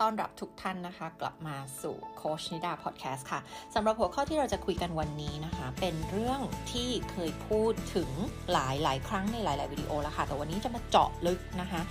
[0.00, 3.40] ต้อนรับทุกท่านนะคะ กลับมาสู่โคชนิดาพอดแคสต์ค่ะ
[3.74, 6.40] สำหรับหัวข้อที่เราจะคุยกันวันนี้นะคะ เป็นเรื่อง
[6.72, 8.10] ที่เคยพูดถึง
[8.52, 11.82] หลายหลายครั้งในหลาย ๆ วิดีโอแล้วค่ะ แต่วันนี้จะมาเจาะลึกนะคะ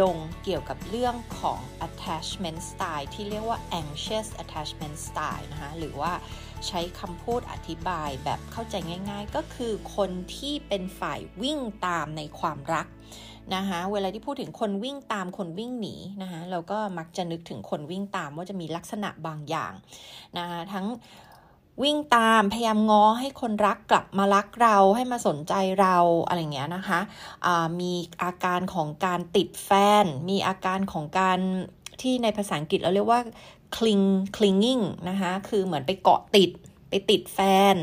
[0.00, 6.12] ลงเกี่ยวกับเรื่องของ attachment style ที่เรียกว่า anxious attachment style นะคะหรือว่า
[6.68, 8.74] ใช้คำพูดอธิบายแบบเข้าใจ
[9.10, 12.86] ง่าย ๆ ก็คือคนที่เป็นฝ่ายวิ่งตามในความรัก
[13.54, 19.72] นะคะเวลาที่พูดถึงคนวิ่งตามคนวิ่งหนีนะคะเราก็มักจะนึกถึงคนวิ่งตามว่าจะมีลักษณะบางอย่าง
[20.38, 20.86] นะคะทั้ง
[21.82, 27.92] วิ่งตามพยายามง้อให้คนรักกลับมารักเราให้มาสนใจเราอะไรเงี้ยนะคะะมี
[28.22, 29.70] อาการของการติดแฟ
[30.02, 31.38] น มีอาการของการ
[32.02, 33.20] ที่ในภาษาอังกฤษเราเรียกว่า
[33.76, 36.50] cling clinging นะคะคือเหมือนไปเกาะติด
[36.90, 37.38] ไปติดแฟ
[37.74, 37.76] น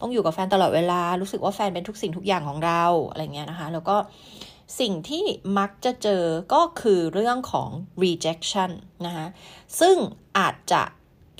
[0.00, 3.96] ต้องอยู่กับแฟนตลอดเวลา รู้สึกว่าแฟนเป็นทุกสิ่งทุกอย่างของเราอะไรเงี้ยนะคะ แล้วก็
[4.80, 5.24] สิ่งที่
[5.58, 6.24] มักจะเจอ
[6.54, 7.68] ก็คือเรื่องของ
[8.02, 8.70] rejection
[9.06, 9.26] นะคะ
[9.80, 9.96] ซึ่ง
[10.38, 10.82] อาจจะ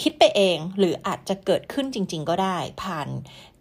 [0.02, 3.08] คิดไปเอง หรืออาจจะเกิดขึ้นจริง ๆ ก็ได้ ผ่าน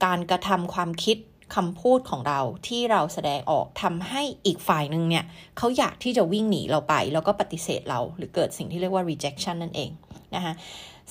[0.03, 1.17] การกระทำความคิด
[1.55, 5.25] คำพูดของเราที่เราแสดงออกทำให้อีกฝ่ายหนึ่งเนี่ย
[5.57, 9.91] เขาอยากที่จะวิ่งหนีเราไป แล้วก็ปฏิเสธเราหรือเกิดสิ่งที่เรียกว่า rejection นั่นเอง
[10.35, 10.53] นะคะ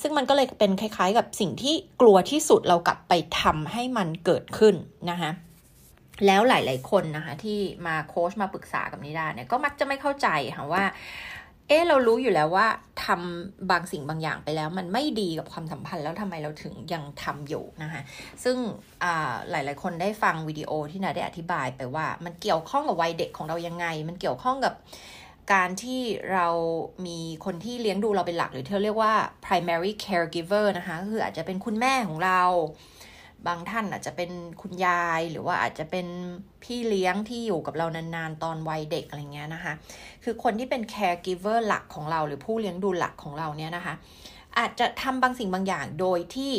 [0.01, 4.75] ซึ่งมันก็เลยเป็นคล้าย ๆ กับสิ่งที่กลัวที่สุดเรากลับไปทำให้มันเกิดขึ้น
[5.11, 5.31] นะคะ
[6.25, 10.83] แล้วหลาย ๆ คนนะคะที่มาโค้ชมาปรึกษากับนิดาเนี่ยก็มักจะไม่เข้าใจค่ะว่า
[11.67, 12.67] เออเรารู้อยู่แล้วว่า
[13.05, 18.01] ทำบางสิ่งบางอย่างไปแล้ว มันไม่ดีกับความสัมพันธ์แล้วทำไมเราถึงยังทำอยู่นะคะ
[18.43, 18.57] ซึ่ง
[19.49, 24.73] หลาย ๆ คนได้ฟังวิดีโอที่นาได้อธิบายไปว่า มันเกี่ยวข้องกับวัยเด็กของเรายังไง มันเกี่ยวข้องกับ
[25.53, 26.01] การที่
[26.33, 26.47] เรา
[27.05, 29.13] มีคนที่เลี้ยงดูเราเป็นหลัก หรือที่เรียกว่า
[29.45, 32.41] primary caregiver นะคะคืออาจจะเป็นคุณแม่ของเรา
[33.47, 34.31] บางท่านอาจจะเป็น
[34.61, 36.07] คุณยาย หรือว่าอาจจะเป็น
[36.63, 39.73] พี่เลี้ยงที่อยู่กับเรานานๆ ตอนวัยเด็กอะไรเงี้ยนะคะ
[40.23, 43.93] คือคนที่เป็น caregiver หลักของเรา หรือผู้เลี้ยงดูหลักของเราเนี่ยนะคะ
[44.57, 46.53] อาจจะทำบางสิ่งบางอย่างโดยที่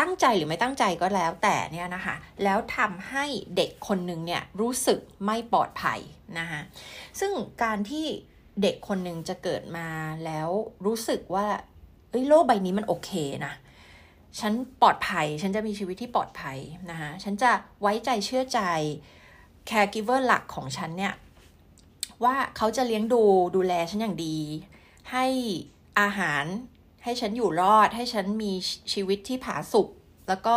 [0.00, 3.24] ตั้งใจหรือไม่ตั้งใจก็แล้วแต่เนี่ยนะคะแล้วทำให้
[3.56, 6.00] เด็กคนหนึ่งเนี่ยรู้สึกไม่ปลอดภัย
[6.38, 6.60] นะคะ
[7.20, 8.06] ซึ่งการที่
[8.62, 9.88] เด็กคนหนึ่งจะเกิดมา
[10.24, 10.48] แล้ว
[10.86, 11.46] รู้สึกว่า
[12.10, 13.10] เอ้ยโลกใบนี้มันโอเค
[13.46, 13.54] นะ
[14.40, 14.52] ฉัน
[14.82, 16.58] ปลอดภัย ฉันจะมีชีวิตที่ปลอดภัย
[16.90, 17.50] นะคะฉันจะ
[17.82, 18.60] ไว้ใจเชื่อใจ
[19.68, 21.14] caregiver หลักของฉันเนี่ย
[22.24, 23.22] ว่าเขาจะเลี้ยงดู
[23.56, 24.38] ดูแลฉันอย่างดี
[25.12, 25.26] ให้
[26.00, 26.44] อาหาร
[27.06, 28.52] ให้ฉันอยู่รอด ให้ฉันมี
[28.92, 29.88] ชีวิตที่ผาสุก
[30.28, 30.56] แล้วก็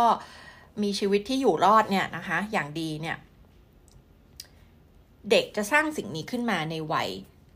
[0.82, 3.16] มีชีวิตที่อยู่รอดเนี่ยนะคะ อย่างดีเนี่ย
[5.30, 7.10] เด็กจะสร้างสิ่งนี้ขึ้นมาในวัย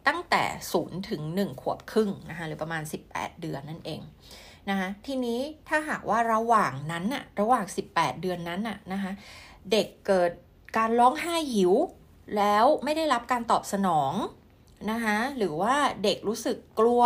[0.09, 4.01] ตั้งแต่ศูนย์ถึงหนึ่งขวบครึ่งนะคะหรือประมาณ 18 เดือนนั่นเอง
[4.71, 9.13] นะคะทีนี้ถ้าหากว่าระหว่างนั้นอะระหว่าง 18 เดือนนั้นอะนะคะ
[9.73, 10.31] เด็กเกิด
[10.77, 11.73] การร้องไห้หิว
[12.37, 14.13] แล้วไม่ได้รับการตอบสนอง
[14.91, 15.75] นะคะหรือว่า
[16.05, 17.03] เด็กรู้สึกกลัว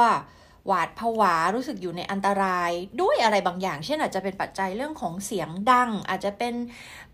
[0.67, 2.71] หวาดผวารู้สึกอยู่ในอันตราย
[3.01, 6.55] ด้วยอะไรบางอย่าง เช่นอาจจะเป็นปัจจัยเรื่องของเสียงดัง อาจจะเป็น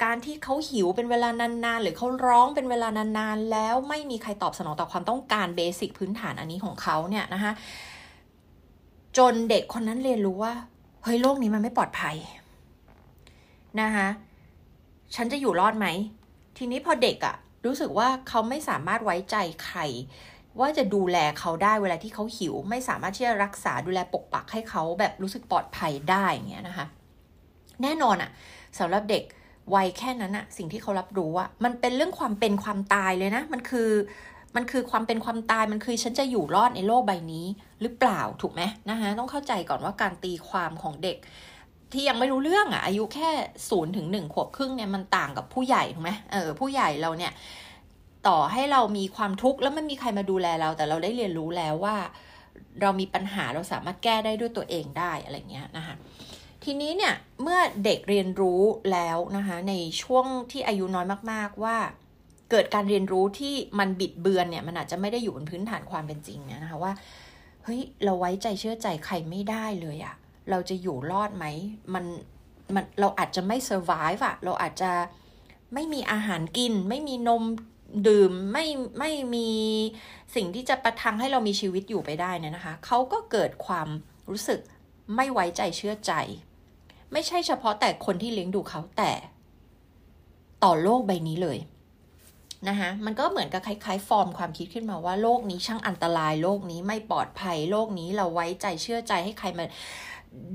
[0.04, 2.88] การที่เขาหิวเป็นเวลานานๆ หรือเขาร้องเป็นเวลา
[3.18, 7.52] นานๆ แล้วไม่มีใครตอบสนองต่อความต้องการเบสิกพื้นฐานอันนี้ของเขาเนี่ยนะคะ
[9.18, 10.52] จนเด็กคนนั้นเรียนรู้ว่า
[11.02, 12.16] เฮ้ยโลกนี้มันไม่ปลอดภัย
[13.80, 14.08] นะคะ
[15.14, 15.86] ฉันจะอยู่รอดไหม
[16.58, 19.78] ทีนี้พอเด็กอะรู้สึกว่าเขาไม่สามารถไว้ใจใคร
[20.60, 26.86] ว่าจะดูแลเขาได้เวลาที่เขาหิว ไม่สามารถที่จะรักษาดูแลปกปักให้เขาแบบรู้สึกปลอดภัยได้เงี้ยนะคะ
[27.82, 28.30] แน่นอนอะ
[28.78, 29.24] สำหรับเด็ก
[29.74, 33.90] วัยแค่นั้นอะสิ่งที่เขารับรู้อะมันเป็นเรื่องความเป็นความตายเลยนะ มันคือ
[34.56, 37.46] มันคือความเป็นความตายมันคือฉันจะอยู่รอดในโลกใบนี้
[37.80, 41.16] หรือเปล่าถูกไหมนะคะต้องเข้าใจก่อนว่าการตีความของเด็ก
[41.92, 43.28] ที่ยังไม่รู้เรื่องอะอายุแค่
[43.68, 47.32] ศูนย์ถึงหนึ่งขวบครึ่งเนี่ยมันต่างกับผู้ใหญ่ถูกไหมเออผู้ใหญ่เราเนี่ย
[48.28, 51.96] ต่อให้เรามีความทุกข์แล้วไม่มีใครมาดูแลเรา แต่เราได้เรียนรู้แล้วว่า
[52.80, 55.94] เรามีปัญหาเราสามารถแก้ได้ด้วยตัวเองได้อะไรเงี้ยนะคะ
[56.64, 58.62] ทีนี้เนี่ยเมื่อเด็กเรียนรู้
[58.92, 61.76] แล้วนะคะในช่วงที่อายุน้อยมาก ๆว่า
[62.50, 66.92] เกิดการเรียนรู้ที่มันบิดเบือนเนี่ยมันอาจจะไม่ได้อยู่บนพื้นฐานความเป็นจริงเนี่ยนะคะว่า
[67.64, 70.14] เฮ้ยเราไว้ใจเชื่อใจใครไม่ได้เลยอะ
[70.50, 71.46] เราจะอยู่รอดไหม
[71.94, 72.04] มัน
[72.74, 74.90] มันเราอาจจะไม่ survive อะเราอาจจะ
[75.74, 77.42] ไม่มีอาหารกิน ไม่มีนม
[78.08, 78.66] ดื่มไม่
[78.98, 79.50] ไม่มี
[80.34, 83.88] สิ่งที่จะประทังให้เรามีชีวิตอยู่ไปได้เนี่ยนะคะเขาก็เกิดความ
[84.30, 84.60] รู้สึก
[85.16, 86.12] ไม่ไว้ใจเชื่อใจ
[87.12, 89.12] ไม่ใช่เฉพาะแต่คนที่เลี้ยงดูเขาแต่
[90.64, 91.58] ต่อโลกใบนี้เลย
[92.68, 99.64] นะคะมันก็เหมือนกับคล้ายๆ ฟอร์มความคิดขึ้นมาว่าโลกนี้ช่างอันตรายโลกนี้ไม่ปลอดภัยโลกนี้เราไว้ใจเชื่อใจให้ใครมา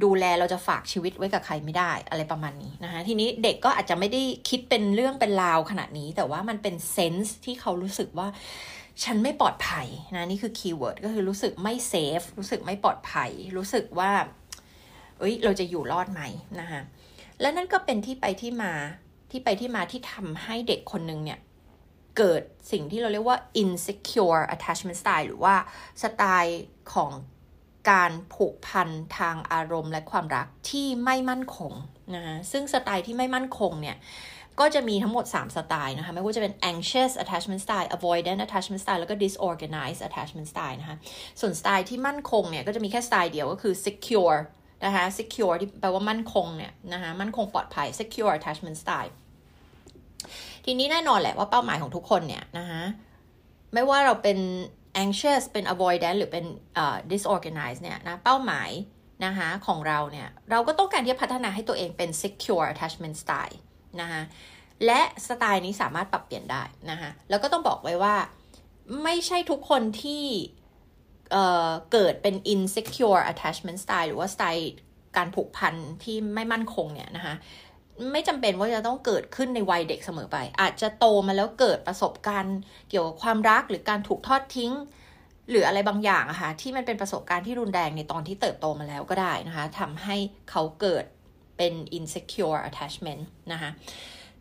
[0.04, 8.28] ดูแลเราจะฝากชีวิตไว้กับใครไม่ได้อะไรประมาณนี้นะคะทีนี้เด็กก็อาจจะไม่ได้คิดเป็นเรื่องเป็นราวขนาดนี้ แต่ว่ามันเป็น sense ที่เขารู้สึกว่า
[9.04, 14.12] ฉันไม่ปลอดภัยนะนี่คือ keyword ก็คือรู้สึกไม่ safe รู้สึกไม่ปลอดภัย รู้สึกว่า
[15.20, 16.22] เอ้ยเราจะอยู่รอดไหม
[16.60, 16.82] นะคะ
[17.42, 18.74] และนั่นก็เป็นที่ไปที่มา
[19.32, 21.40] ที่ไปที่มาที่ทำให้เด็กคนหนึ่งเนี่ย
[22.18, 22.42] เกิด
[22.72, 25.56] สิ่งที่เราเรียกว่า insecure attachment style หรือว่า
[26.04, 27.12] สไตล์ของ
[27.89, 31.74] การผูกพันทางอารมณ์และความรักที่ไม่มั่นคง
[32.15, 33.97] นะซึ่งสไตล์ที่ไม่มั่นคงเนี่ย
[34.59, 40.97] ก็จะมีทั้งหมด 3 สไตล์นะคะ ไม่ว่าจะเป็น anxious attachment style avoidant attachment style แล้วก็ disorganized attachment style นะคะ
[41.41, 44.38] ส่วนสไตล์ที่มั่นคงเนี่ย ก็จะมีแค่สไตล์เดียวก็คือ secure
[44.86, 49.13] นะคะ secure ที่แปลว่ามั่นคงเนี่ยนะคะ มั่นคงปลอดภัย secure attachment style
[50.65, 52.81] ทีนี้แน่นอนแหละว่าเป้าหมายของทุกคนเนี่ยนะคะ
[53.74, 54.39] ไม่ว่าเราเป็น
[55.04, 56.46] anxious เป็น avoidant หรือเป็น
[56.84, 58.69] uh, disorganized เนี่ยนะเป้าหมาย
[59.25, 63.57] นะคะของเราเนี่ยเราก็ต้องการที่จะพัฒนาให้ตัวเองเป็น secure attachment style
[64.01, 64.22] นะคะ
[64.86, 68.16] และสไตล์นี้สามารถปรับเปลี่ยนได้นะคะแล้วก็ต้องบอกไว้ว่า
[69.04, 70.24] ไม่ใช่ทุกคนที่
[71.31, 74.74] เเกิดเป็น insecure attachment style หรือว่าสไตล์
[75.18, 77.36] การผูกพันที่ไม่มั่นคงเนี่ยนะคะ
[78.12, 82.57] ไม่จำเป็นว่าจะต้องเกิดขึ้นในวัยเด็กเสมอไป อาจจะโตมาแล้วเกิดประสบการณ์
[82.90, 84.74] เกี่ยวกับความรักหรือการถูกทอดทิ้ง
[85.50, 90.16] หรืออะไรบางอย่างอะคะ่ะที่มันเป็นประสบการณ์ที่รุนแรงในตอนที่เติบโตมาแล้วก็ได้นะคะทำให้
[90.51, 91.06] เขาเกิด
[91.57, 93.69] เป็น insecure attachment นะคะ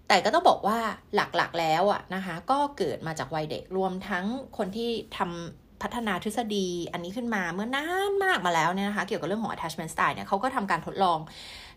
[0.09, 0.79] แต่ก็ต้องบอกว่า
[1.15, 4.25] หลักๆแล้วอะนะคะก็เกิดมาจากวัยเด็กรวมทั้ง
[4.59, 11.19] คนที่ทำพัฒนาทฤษฎีอันนี้ขึ้นมาเมื่อนานมากมาแล้วเนี่ยนะคะเกี่ยวกับเรื่องของ attachment style เนี่ยเขาก็ทำการทดลอง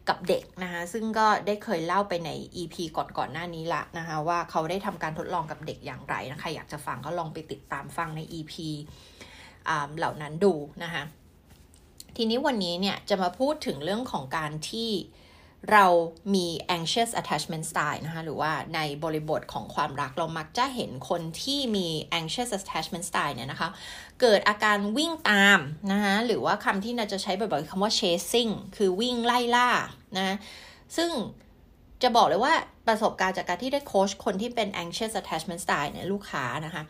[0.10, 2.30] กับเด็กนะคะซึ่งก็ได้เคยเล่าไปใน
[2.62, 8.54] EP ก่อนๆนหน้านี้ละนะคะว่าเขาได้ทำการทดลองกับเด็กอย่างไรนะคะอยากจะฟังก็ลองไปติดตามฟังใน EP
[9.98, 10.54] เหล่านั้นดู
[10.84, 11.04] นะคะ
[12.18, 14.90] ทีนี้วันนี้เนี่ยจะมาพูดถึงเรื่องของการที่
[15.72, 15.86] เรา
[16.34, 16.48] มี
[16.78, 21.88] anxious attachment style นะคะ หรือว่าในบริบทของความรักเรามักจะเห็นคนที่มี
[22.20, 23.70] anxious attachment style เนี่ยนะคะ
[24.22, 25.60] เกิดอาการวิ่งตาม
[25.92, 29.70] นะคะหรือว่าคำที่เราจะใช้บ่อยๆคำว่า chasing คือวิ่งไล่ล่า
[30.18, 30.36] นะ
[30.98, 31.10] ซึ่ง
[32.04, 32.54] จะบอกเลยว่า
[32.88, 36.84] ประสบการณ์จากการที่ได้โค้ชคนที่เป็น anxious attachment style เนี่ยลูกค้านะคะ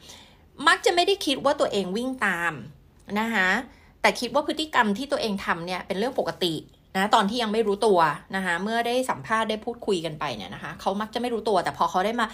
[0.68, 2.54] มักจะไม่ได้คิดว่าตัวเองวิ่งตาม
[3.20, 3.50] นะคะ
[4.02, 6.54] แต่คิดว่าพฤติกรรมที่ตัวเองทำเนี่ยเป็นเรื่องปกติ
[6.96, 8.00] นะตอนที่ยังไม่รู้ตัว
[8.36, 12.26] นะคะเมื่อได้สัมภาษณ์ได้พูดคุยกันไปเนี่ยนะคะเขามักจะไม่รู้ตัวแต่พอเขาได้มา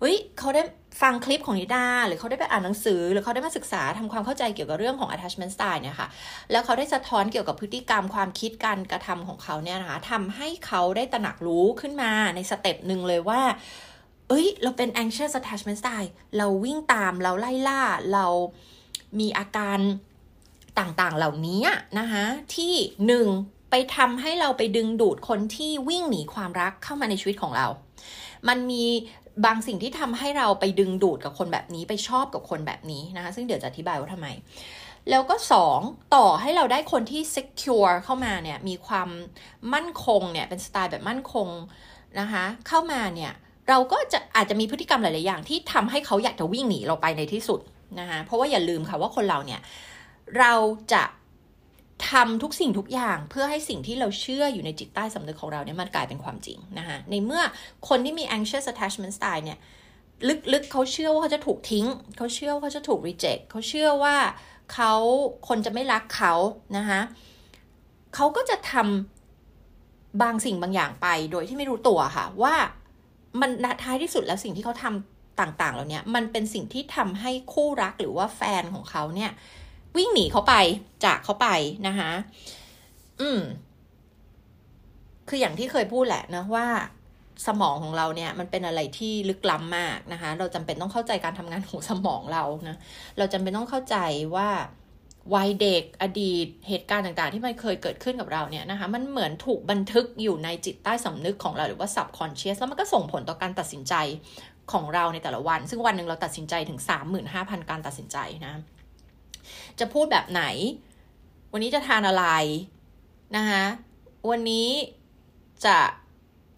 [0.00, 0.62] เฮ้ยเขาได้
[1.02, 6.08] ฟังคลิปของนิดา หรือเขาได้ไปอ่านหนังสือ หรือเขาได้มาศึกษาทำความเข้าใจเกี่ยวกับเรื่องของ attachment style เนี่ยค่ะ
[6.50, 13.42] แล้วเขาได้สะท้อนเกี่ยวกับพฤติกรรมความคิดการกระทำของเขาเนี่ยนะคะทำให้เขาได้ตระหนักรู้ขึ้นมาใน step หนึ่งเลยว่า
[14.28, 17.80] เอ้ย เราเป็น anxious attachment style เราวิ่งตามเราไล่ล่า
[18.12, 18.26] เรา
[19.20, 19.78] มีอาการ
[20.78, 21.62] ต่างๆเหล่านี้
[21.98, 22.24] นะคะ
[22.56, 22.74] ที่
[23.06, 23.28] หนึ่ง
[23.70, 27.66] ไปทำให้เราไปดึงดูดคนที่วิ่งหนีความรักเข้ามาในชีวิตของเรา
[28.48, 28.84] มันมี
[29.44, 34.28] บางสิ่งที่ทำให้เราไปดึงดูดกับคนแบบนี้ไปชอบกับคนแบบนี้นะคะ ซึ่งเดี๋ยวจะอธิบายว่าทำไม
[35.10, 35.80] แล้วก็สอง
[36.14, 39.08] ต่อให้เราได้คนที่ secure เข้ามาเนี่ยมีความ
[39.74, 41.48] มั่นคงเนี่ยเป็นสไตล์แบบมั่นคง
[42.20, 43.32] นะคะเข้ามาเนี่ย
[43.68, 47.60] เราก็จะอาจจะมีพฤติกรรมหลาย ๆ อย่างที่ทำให้เขาอยากจะวิ่งหนีเราไปในที่สุด
[48.00, 49.60] นะคะเพราะว่าอย่าลืมค่ะว่าคนเราเนี่ย
[50.38, 50.52] เรา
[50.92, 51.02] จะ
[52.10, 57.42] ทำทุกสิ่งทุกอย่างเพื่อให้สิ่งที่เราเชื่ออยู่ในจิตใต้สำนึกของเราเนี่ยมันกลายเป็นความจริงนะคะในเมื่อ
[57.88, 59.58] คนที่มี anxious attachment style เนี่ย
[60.52, 61.86] ลึกๆเขาเชื่อว่าเขาจะถูกทิ้ง
[62.16, 64.16] เขาเชื่อว่าเขาจะถูก reject เขาเชื่อว่า
[64.72, 64.92] เขา
[65.48, 66.34] คนจะไม่รักเขา
[66.76, 67.00] นะคะ
[68.14, 72.54] เขาก็จะทำบางสิ่งบางอย่างไปโดยที่ไม่รู้ตัวค่ะ ว่า
[73.40, 73.50] มัน
[73.82, 79.30] ท้ายที่สุดแล้วสิ่งที่เขาทำต่างๆเหล่านี้มันเป็นสิ่งที่ทำให้คู่รักหรือว่าแฟนของเขาเนี่ย
[79.98, 80.54] วิ่งหนีเขาไป
[81.04, 81.48] จากเขาไป
[81.88, 82.10] นะคะ
[83.20, 83.40] อืม
[85.28, 86.66] คืออย่างที่เคยพูดแหละนะว่า
[87.46, 92.76] สมองของเราเนี่ยมันเป็นอะไรที่ลึกล้ำมากนะคะ เราจำเป็นต้องเข้าใจการทำงานของสมองเรานะ
[93.18, 93.96] เราจำเป็นต้องเข้าใจ
[94.36, 94.48] ว่า
[95.34, 103.94] วัยเด็กอดีตเหตุการณ์ต่างๆ ที่มันเคยเกิดขึ้นกับเราเนี่ยนะคะ มันเหมือนถูกบันทึกอยู่ในจิตใต้สำนึกของเราหรือว่า subconscious แล้วมันก็ส่งผลต่อการตัดสินใจ
[104.72, 106.80] ของเราในแต่ละวัน ซึ่งวันหนึ่งเราตัดสินใจถึง
[107.24, 108.54] 35,000 การตัดสินใจนะ
[109.80, 110.44] จะพูดแบบไหน
[111.52, 112.24] วันนี้จะทานอะไร
[113.36, 113.64] นะคะ
[114.30, 114.68] วันนี้
[115.66, 115.76] จะ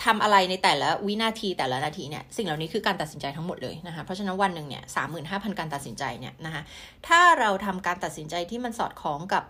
[0.04, 6.62] ทำอะไรในแต่ละวินาทีแต่ละนาทีเนี่ยสิ่งเหล่านี้คือการตัดสินใจทั้งหมดเลยนะคะเพราะฉะนั้นวันหนึ่งเนี่ยสามหมื่นห้าพันการตัดสินใจเนี่ยนะคะ
[7.08, 9.42] ถ้าเราทำการตัดสินใจที่มันสอดคล้องกับ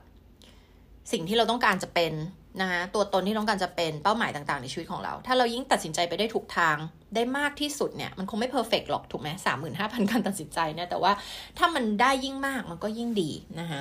[1.13, 2.13] สิ่งที่เราต้องการจะเป็น
[2.61, 6.77] นะคะตัวตนที่ต้องการจะเป็นเป้าหมายต่างๆ ในชีวิตของเรา ถ้าเรายิ่งตัดสินใจไปได้ถูกทาง
[7.15, 11.13] ได้มากที่สุดเนี่ยมันคงไม่เพอร์เฟกหรอกถูกไหมสามหมื่นห้าพันการตัดสินใจเนี่ยแต่ว่า
[11.59, 13.31] ถ้ามันได้ยิ่งมากมันก็ยิ่งดี
[13.61, 13.81] นะคะ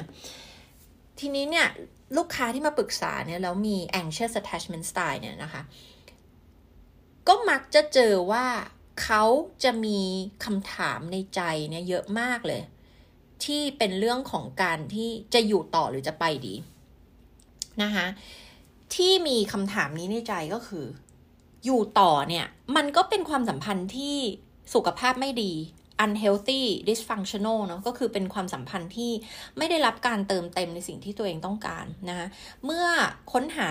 [1.19, 1.67] ทีนี้เนี่ย
[2.17, 5.61] ลูกค้าที่มาปรึกษาเนี่ยแล้วมี anxious attachment style เนี่ยนะคะ
[7.27, 8.45] ก็มักจะเจอว่า
[9.03, 9.23] เขา
[9.63, 9.99] จะมี
[10.45, 12.61] คำถามในใจเนี่ยเยอะมากเลย
[13.45, 16.55] ที่เป็นเรื่องของการที่จะอยู่ต่อหรือจะไปดี
[17.83, 18.05] นะคะ
[18.96, 20.86] ที่มีคำถามนี้ในใจก็คือ
[21.65, 24.17] อยู่ต่อเนี่ย มันก็เป็นความสัมพันธ์ที่
[24.74, 25.53] สุขภาพไม่ดี
[26.05, 29.12] unhealthy dysfunctional เนาะก็คือเป็นความสัมพันธ์ที่
[29.58, 32.27] ไม่ได้รับการเติมเต็มในสิ่งที่ตัวเองต้องการนะคะ
[32.65, 32.86] เมื่อ
[33.34, 33.69] ค้นหา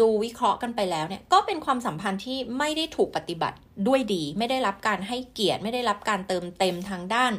[0.00, 7.32] ดูวิเคราะห์กันไปแล้วเนี่ย ก็เป็นความสัมพันธ์ที่ไม่ได้ถูกปฏิบัติด้วยดี ไม่ได้รับการให้เกียรติ ไม่ได้รับการเติมเต็มทางด้าน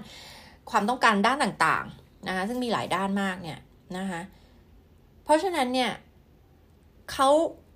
[0.72, 3.60] ความต้องการด้านต่างๆนะคะซึ่งมีหลายด้านมากเนี่ย
[3.98, 4.22] นะคะ
[5.24, 5.92] เพราะฉะนั้นเนี่ย
[7.12, 7.30] เขา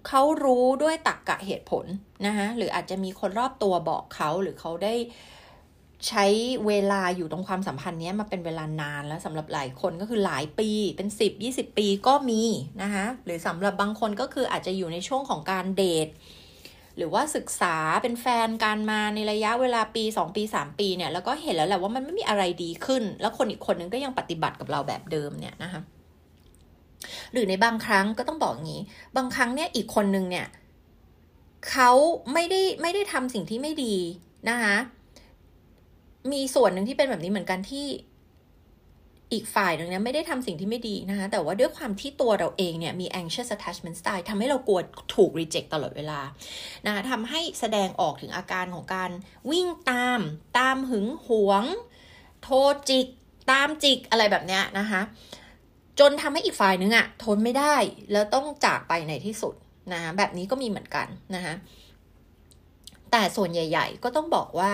[0.08, 1.86] เขารู้ด้วยตรกกะเหตุผล
[2.26, 4.96] นะคะหรืออาจจะมีคนรอบตัวบอกเขาหรือเขาได้
[6.08, 6.26] ใช้
[6.68, 12.42] เวลาอยู่ตรงความสัมพันธ์นี้มาเป็นเวลานานแล้วสำหรับหลายคนก็คือหลายปีเป็นสิบยี่สิบปีก็มี
[12.82, 16.08] นะคะหรือสำหรับบางคนก็คืออาจจะอยู่ในช่วงของการเดท
[16.98, 25.82] หรือว่าศึกษาเป็นแฟนกันมาในระยะเวลาปี 2 ปี 3 ปีเนี่ยแล้วก็เห็นแล้วแหละว่ามันไม่มีอะไรดีขึ้น แล้วคนอีกคนนึงก็ยังปฏิบัติกับเราแบบเดิมเนี่ยนะคะ
[27.34, 28.84] หรือในบางครั้งก็ต้องบอกอย่างนี้
[29.18, 30.48] บางครั้งเนี่ยอีกคนนึงเนี่ย
[31.70, 31.92] เขา
[32.34, 33.96] ไม่ได้ไม่ได้ทำสิ่งที่ไม่ดี
[34.50, 34.78] นะคะ
[36.32, 37.88] มีส่วนหนึ่งที่เป็นแบบนี้เหมือนกันที่
[39.34, 44.80] อีกฝ่ายหนึ่งเนี่ยไม่ได้ทำสิ่งที่ไม่ดีนะคะแต่ว่าด้วยความที่ตัวเราเองเนี่ยมี anxious attachment style ทำให้เรากลัว
[45.16, 46.20] ถูก reject ตลอดเวลา
[46.86, 49.12] นะคะทำให้แสดงออกถึงอาการของการ
[49.52, 50.20] วิ่งตาม
[50.60, 51.64] ตามหึงหวง
[52.42, 52.48] โท
[52.90, 53.08] จิก
[53.52, 55.02] ตามจิกอะไรแบบเนี้ยนะคะ
[56.00, 57.76] จนทำให้อีกฝ่ายนึงอะทนไม่ได้
[58.12, 59.56] แล้วต้องจากไปในที่สุด
[59.94, 61.54] นะคะแบบนี้ก็มีเหมือนกันนะคะ
[63.12, 64.74] แต่ส่วนใหญ่ ๆ ก็ต้องบอกว่า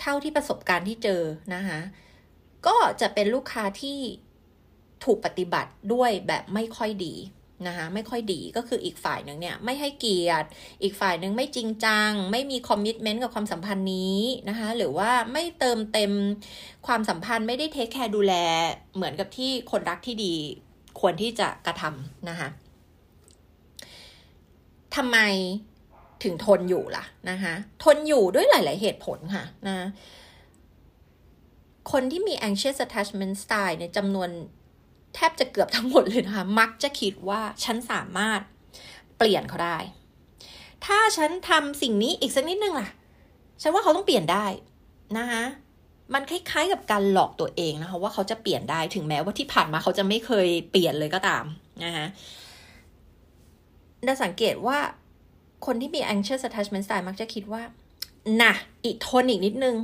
[0.00, 1.22] เท่าที่ประสบการณ์ที่เจอ
[1.54, 1.80] นะคะ
[2.66, 3.98] ก็จะเป็นลูกค้าที่
[5.04, 7.14] ถูกปฏิบัติด้วยแบบไม่ค่อยดี
[7.66, 10.48] นะคะไม่ค่อยดีก็คืออีกฝ่ายหนึ่งเนี่ยไม่ให้เกียรติ
[10.82, 16.12] อีกฝ่ายหนึ่งไม่จริงจัง ไม่มี commitment กับความสัมพันธ์นี้นะคะหรือว่าไม่เติมเต็ม
[16.86, 18.34] ความสัมพันธ์ไม่ได้ take care ดูแล
[18.94, 20.34] เหมือนกับที่คนรักที่ดี
[21.00, 22.48] ควรที่จะกระทำนะคะ
[24.96, 25.18] ทำไม
[26.24, 29.88] ถึงทนอยู่ล่ะนะคะทนอยู่ด้วยหลาย ๆ เหตุผลค่ะนะ
[31.92, 34.30] คนที่มี anxious attachment style ในจำนวน
[35.14, 38.40] แทบจะเกือบทั้งหมดเลยนะคะ มักจะคิดว่าฉันสามารถ
[39.18, 39.78] เปลี่ยนเขาได้
[40.84, 42.88] ถ้าฉันทำสิ่งนี้อีกสักนิดนึงล่ะ
[43.62, 44.46] ฉันว่าเขาต้องเปลี่ยนได้
[45.18, 45.44] นะคะ
[46.14, 51.44] มันคล้ายๆกับการหลอกตัวเองนะคะว่าเขาจะเปลี่ยนได้ถึงแม้ว่าที่ผ่านมาเขาจะไม่เคยเปลี่ยนเลยก็ตาม
[51.84, 52.06] นะคะ
[54.04, 54.78] ได้สังเกตว่า
[55.66, 57.62] คนที่มี anxious attachment style มักจะคิดว่า
[58.42, 58.52] น่ะ
[58.84, 59.76] อีกทนอีกนิดนึง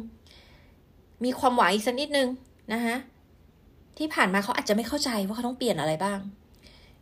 [1.25, 2.29] มีความหวังอีกสักนิดนึง
[2.73, 2.97] นะคะ
[3.99, 6.19] ที่ผ่านมาเขาอาจจะไม่เข้าใจว่าเขาต้องเปลี่ยนอะไรบ้าง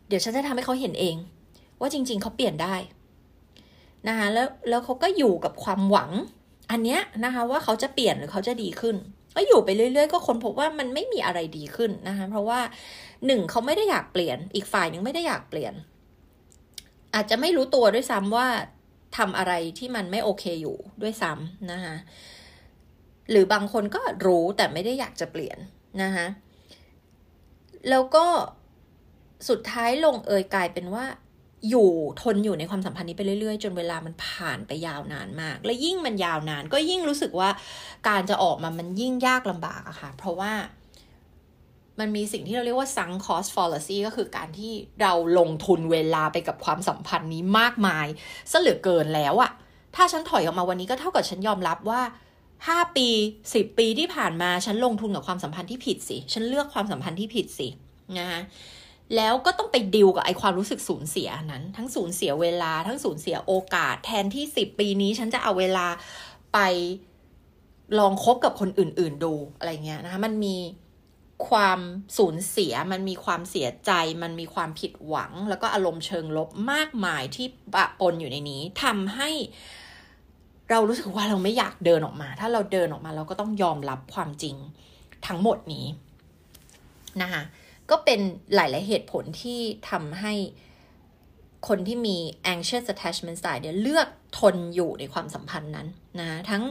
[0.07, 1.15] เดี๋ยวฉันจะทำให้เขาเห็นเอง
[1.79, 2.75] ว่าจริง ๆเขาเปลี่ยนได้
[4.07, 6.11] นะคะแล้วแล้วเขาก็อยู่กับความหวัง
[6.71, 8.95] อันเนี้ยนะคะว่าเขาจะเปลี่ยนหรือเขาจะดีขึ้น
[9.35, 12.59] ก็อยู่ไปเรื่อยๆ ก็คนพบว่ามันไม่มีอะไรดีขึ้นนะคะเพราะว่า
[13.25, 15.73] หนึ่งเขาไม่ได้อยากเปลี่ยน อีกฝ่ายหนึ่งไม่ได้อยากเปลี่ยน
[17.15, 18.47] อาจจะไม่รู้ตัวด้วยซ้ำว่า
[19.17, 21.95] ทำอะไรที่มันไม่โอเคอยู่ด้วยซ้ำนะคะ
[23.31, 25.57] หรือบางคนก็รู้แต่ไม่ได้อยากจะเปลี่ยน
[26.03, 26.25] นะคะ
[27.89, 28.25] แล้วก็
[29.49, 31.05] สุดท้ายลงเอยกลายเป็นว่า
[31.69, 31.89] อยู่
[32.21, 37.49] ทนอยู่ในความสัมพันธ์นี้ไปเรื่อยๆ จนเวลามันผ่านไปยาวนานมาก และยิ่งมันยาวนาน ก็ยิ่งรู้สึกว่า
[38.07, 40.53] การจะออกมามันยิ่งยากลำบากอะค่ะ เพราะว่า
[41.99, 48.07] มันมีสิ่งที่เราเรียกว่า sunk cost fallacy ก็คือการที่เราลงทุนเวลาไปกับความสัมพันธ์นี้มากมาย
[48.51, 49.51] ซะเหลือเกินแล้วอะ
[49.95, 52.01] ถ้าฉันถอยออกมาวันนี้ก็เท่ากับฉันยอมรับว่า
[52.67, 53.07] ห้าปี
[53.53, 57.67] สิบปีที่ผ่านมาฉันลงทุนกับความสัมพันธ์ที่ผิดสิ ฉันเลือกความสัมพันธ์ที่ผิดสิ
[58.19, 58.41] นะคะ
[59.15, 65.87] แล้วก็ต้องไปดิวกับไอความรู้สึกสูญเสียนั้น ทั้งสูญเสียเวลาทั้งสูญเสียโอกาส แทนที่สิบปีนี้ฉันจะเอาเวลา
[66.53, 66.59] ไป
[67.99, 70.57] ลองคบกับคนอื่น ๆ ดูอะไรเงี้ยนะคะมันมี
[71.49, 71.79] ความ
[72.17, 73.91] สูญเสียมันมีความเสียใจ
[74.23, 79.29] มันมีความผิดหวัง แล้วก็อารมณ์เชิงลบมากมายที่ปะปนอยู่ในนี้ทำให้
[80.71, 84.55] เรารู้สึกว่าเราไม่อยากเดินออกมา ถ้าเราเดินออกมาเราก็ต้องยอมรับความจริง
[85.27, 85.85] ทั้งหมดนี้
[87.21, 87.41] นะคะ
[87.89, 88.19] ก็เป็น
[88.55, 90.33] หลาย ๆ เหตุผลที่ทำให้
[91.67, 92.17] คนที่มี
[92.53, 94.07] anxious attachment style เนี่ยเลือก
[94.39, 95.87] ทนอยู่ในความสัมพันธ์นั้น
[96.19, 96.63] นะทั้ง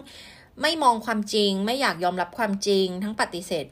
[0.63, 3.67] ไม่มองความจริง ไม่อยากยอมรับความจริง ทั้งปฏิเสธ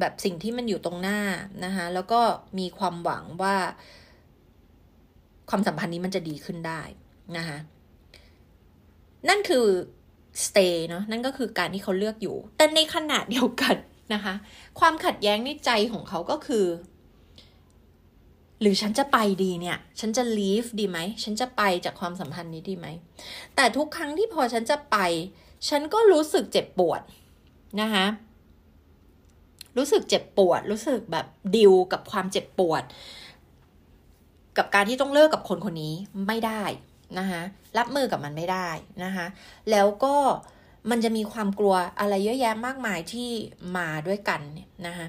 [0.00, 1.20] แบบสิ่งที่มันอยู่ตรงหน้า
[1.64, 2.20] นะคะแล้วก็
[2.58, 3.56] มีความหวังว่า
[5.50, 6.82] ความสัมพันธ์นี้มันจะดีขึ้นได้
[7.36, 7.58] นะคะ
[9.28, 9.66] นั่นคือ
[10.44, 13.76] stay เนาะนั่นก็คือการที่เขาเลือกอยู่ แต่ในขณะเดียวกัน
[14.14, 14.34] นะคะ
[14.80, 16.66] ความขัดแย้งในใจของเขาก็คือ
[18.60, 22.86] หรือฉันจะไปดีเนี่ย ฉันจะ leave ดีไหม ฉันจะไปจากความสัมพันธ์นี้ดีไหม
[23.56, 24.96] แต่ทุกครั้งที่พอฉันจะไป
[25.68, 27.00] ฉันก็รู้สึกเจ็บปวด
[27.80, 28.06] นะคะ
[29.76, 32.82] รู้สึกเจ็บปวด รู้สึกแบบดิวกับความเจ็บปวด
[34.58, 35.94] กับการที่ต้องเลิกกับคนคนนี้
[36.26, 36.62] ไม่ได้
[37.18, 37.42] นะคะ
[37.78, 38.68] รับมือกับมันไม่ได้
[39.04, 39.26] นะคะ
[39.70, 40.14] แล้วก็
[40.90, 43.30] มันจะมีความกลัวอะไรเยอะแยะมากมายที่
[43.76, 45.06] มาด้วยกันเนี่ยนะคะ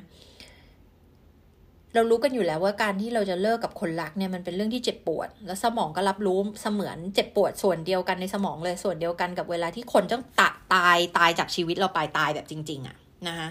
[1.94, 13.48] เรารู้กันอยู่แล้วว่าการที่เราจะเลิกกับคนรักเนี่ยมันเป็นเรื่องที่เจ็บปวด แล้วสมองก็รับรู้เสมือนเจ็บปวดส่วนเดียวกันในสมองเลยส่วนเดียวกันกับเวลาที่คนต้องตะตายตายจากชีวิตเราไปตายแบบจริง ๆอะนะคะ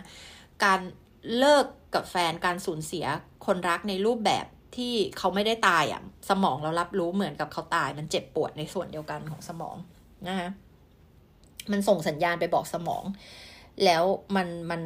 [0.64, 0.80] การ
[1.38, 3.04] เลิกกับแฟนการสูญเสีย
[3.46, 9.76] คนรักในรูปแบบ ที่เขาไม่ได้ตายอะ่ะสมองเรารับรู้เหมือนกับเขาตาย มันเจ็บปวดในส่วนเดียวกันของสมอง
[10.28, 10.48] นะคะ
[11.72, 13.04] มันส่งสัญญาณไปบอกสมอง
[13.84, 14.02] แล้ว
[14.36, 14.82] มันมัน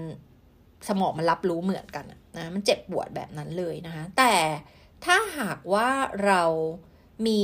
[0.89, 2.05] สมองมันรับรู้เหมือนกัน
[2.37, 4.35] นะมันเจ็บปวดแบบนั้นเลยนะคะแต่
[5.05, 5.89] ถ้าหากว่า
[6.27, 6.43] เรา
[7.27, 7.41] มี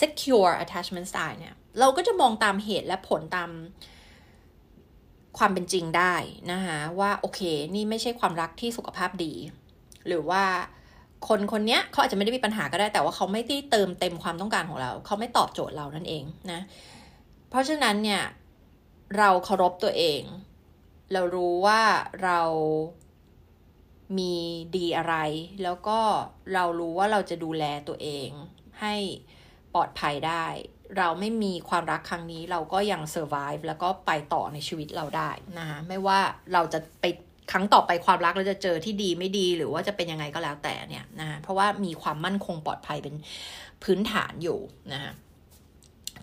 [0.00, 3.50] secure attachment style เนี่ย เราก็จะมองตามเหตุและผลตาม
[5.38, 6.14] ความเป็นจริงได้
[6.52, 7.40] นะคะว่าโอเค
[7.74, 9.34] นี่ไม่ใช่ความรักที่สุขภาพดี
[10.06, 10.42] หรือว่า
[11.28, 16.60] คนคนเนี้ยเขาอาจจะไม่ได้มีปัญหาก็ได้ แต่ว่าเขาไม่ได้เติมเต็มความต้องการของเรา เขาไม่ตอบโจทย์เรานั่นเองนะ
[17.50, 18.22] เพราะฉะนั้นเนี่ย
[19.18, 20.22] เราเคารพตัวเอง
[21.12, 21.80] เรารู้ว่า
[22.24, 22.40] เรา
[24.18, 24.34] มี
[24.76, 25.16] ดีอะไร
[25.62, 25.98] แล้วก็
[26.54, 28.28] เรารู้ว่าเราจะดูแลตัวเอง
[28.80, 28.94] ให้
[29.74, 30.46] ปลอดภัยได้
[30.98, 36.18] เราไม่มีความรักครั้งนี้ เราก็ยัง survive แล้วก็ไปต่อในชีวิตเราได้นะคะไม่ว่า
[36.52, 37.04] เราจะไป
[37.50, 43.14] ครั้งต่อไปความรักเราจะเจอที่ดีไม่ดีหรือว่าจะเป็นยังไงก็แล้วแต่เนี่ยนะเพราะว่ามีความมั่นคงปลอดภัยเป็น
[43.82, 44.58] พื้นฐานอยู่
[44.92, 45.12] นะ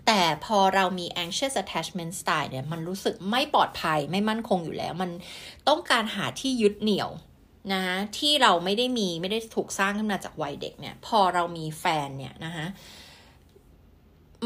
[0.06, 5.10] แต่พอเรามี anxious attachment style เนี่ยมันรู้สึกไม่ปลอดภัยไม่มั่นคงอยู่แล้ว มัน
[5.68, 7.10] ต้องการหาที่ยึดเหนี่ยว
[7.74, 7.84] นะ
[8.18, 12.66] ที่เราไม่ได้มีไม่ได้ถูกสร้างขึ้นมาจากวัยเด็กเนี่ย พอเรามีแฟนเนี่ยนะคะ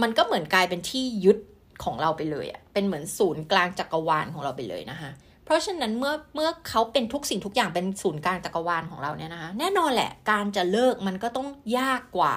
[0.03, 1.39] มันก็เหมือนกลายเป็นที่ยึด
[1.85, 5.11] ของเราไปเลยอะเป็นเหมือนศูนย์กลางจักรวาลของเราไปเลยนะคะ
[5.53, 12.37] ราะฉะนั้นเมื่อเมื่อเขาเป็นทุกสิ่งทุกอย่างเป็นศูนย์กลางจักรวาลของเราเนี่ยนะคะแน่นอนแหละการจะเลิกมันก็ต้องยากกว่า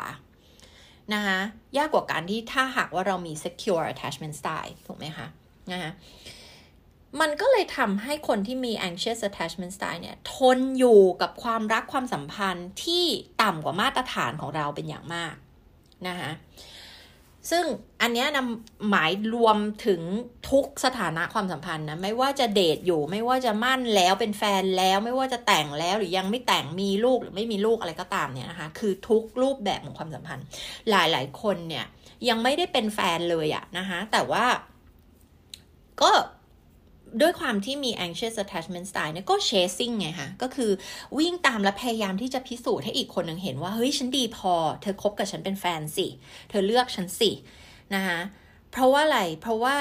[1.14, 1.40] นะคะ
[1.78, 5.28] ยากกว่าการที่ถ้าหากว่าเรามี secure attachment style ถูกไหมคะ
[5.72, 5.92] นะคะ
[7.22, 13.06] มันก็เลยทำให้คนที่มี anxious attachment style เนี่ย ทนอยู่กับความรักความสัมพันธ์ที่
[13.42, 15.36] ต่ำกว่ามาตรฐานของเราเป็นอย่างมาก
[16.08, 16.32] นะคะ
[17.52, 17.66] ซึ่ง
[18.02, 20.02] อันนี้นำหมายรวมถึง
[20.50, 30.46] ทุกสถานะความสัมพันธ์นะไม่ว่าจะเดทอยู่ ไม่ว่าจะมั่นแล้วเป็นแฟนแล้ว ไม่ว่าจะแต่งแล้วหรือยังไม่แต่งมีลูกหรือไม่มีลูกอะไรก็ตามเนี่ยนะคะคือทุกรูปแบบของความสัมพันธ์
[30.90, 31.86] หลายๆคนเนี่ย
[32.30, 34.46] ยังไม่ได้เป็นแฟนเลยอะนะคะแต่ว่า
[36.02, 36.12] ก็
[37.22, 40.72] ด้วยความที่มี anxious attachment style เนี่ยก็ chasing ไงคะก็คือ
[41.18, 46.08] วิ่งตามและพยายามที่จะพิสูจน์ให้อีกคนหนึ่งเห็นว่า เฮ้ย ฉันดีพอ เธอคบกับฉันเป็นแฟนสิ
[46.50, 47.32] เธอเลือกฉันสิ
[47.96, 48.20] นะคะ
[48.72, 49.76] เพราะว่าอะไร เพราะว่า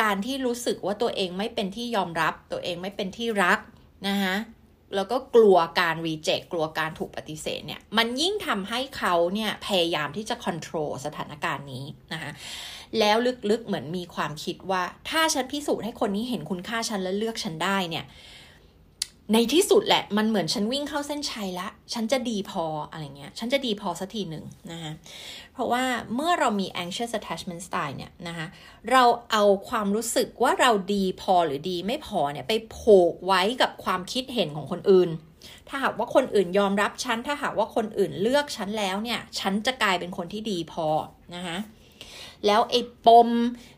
[0.00, 3.58] การที่รู้สึกว่าตัวเองไม่เป็นที่ยอมรับ ตัวเองไม่เป็นที่รัก
[4.08, 4.36] นะคะ
[4.94, 12.30] แล้วก็กลัวการรีเจ็คกลัวการถูกปฏิเสธเนี่ย มันยิ่งทำให้เขาเนี่ยพยายามที่จะควบคุมสถานการณ์นี้นะคะ
[12.98, 13.16] แล้ว
[13.50, 18.06] ลึกๆเหมือนมีความคิดว่า ถ้าฉันพิสูจน์ให้คนนี้เห็นคุณค่าฉันและเลือกฉันได้เนี่ย
[19.32, 24.92] ในที่สุดแหละ มันเหมือนฉันวิ่งเข้าเส้นชัยละ ฉันจะดีพออะไรเงี้ย ฉันจะดีพอสักทีหนึ่งนะคะ
[25.52, 28.46] เพราะว่าเมื่อเรามี anxious attachment style เนี่ยนะคะ
[28.90, 32.78] เราเอาความรู้สึกว่าเราดีพอหรือดีไม่พอเนี่ยไปโผ
[33.12, 35.10] กไว้กับความคิดเห็นของคนอื่น
[35.68, 40.86] ถ้าหากว่าคนอื่นยอมรับฉัน ถ้าหากว่าคนอื่นเลือกฉันแล้วเนี่ย ฉันจะกลายเป็นคนที่ดีพอ
[41.34, 41.56] นะคะ
[42.46, 43.28] แล้วไอ้ปม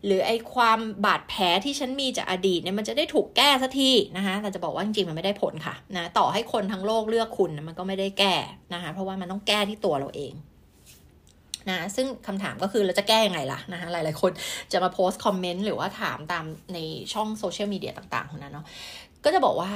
[0.04, 8.34] หรือไอ้ความบาดแผลที่ฉันมีจากอดีตเนี่ยมันจะได้ถูกแก้สักทีนะคะแต่จะบอกว่าจริงๆมันไม่ได้ผลค่ะนะต่อให้คนทั้งโลกเลือกคุณมันก็ไม่ได้แก้
[8.74, 10.34] นะคะเพราะว่ามันต้องแก้ที่ตัวเราเอง
[11.70, 14.32] นะซึ่งคำถามก็คือเราจะแก้ยังไงล่ะนะคะหลาย ๆ คน
[14.72, 16.44] จะมาโพสต์คอมเมนต์หรือว่าถามตาม
[16.74, 16.78] ใน
[17.12, 18.66] ช่องโซเชียลมีเดียต่าง ๆ ของนั้นเนาะ
[19.24, 19.70] ก็จะบอกว่า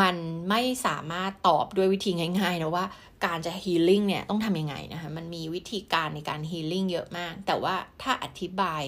[0.00, 0.16] มัน
[0.48, 2.84] ไม่สามารถตอบด้วยวิธีง่ายๆนะว่า
[3.24, 8.84] การจะ healing เนี่ยต้องทำยังไงนะคะมันมีวิธีการในการ healing เยอะมาก แต่ว่าถ้าอธิบาย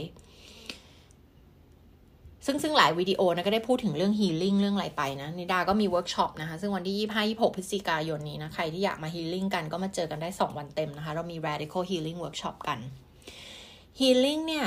[2.47, 12.57] ซึ่งซึ่งหลายวิดีโอนะก็ได้พูดถึงเรื่อง healing เรื่องอะไรไปนะนิดาก็มีเวิร์กช็อปนะคะ ซึ่งวันที่ 25 26พฤศจิกายนนี้นะ ใครที่อยากมา healing กันก็มาเจอกันได้ 2 วันเต็มนะคะ เรามี radical healing workshop
[12.69, 12.79] กัน
[13.99, 14.67] healing เนี่ย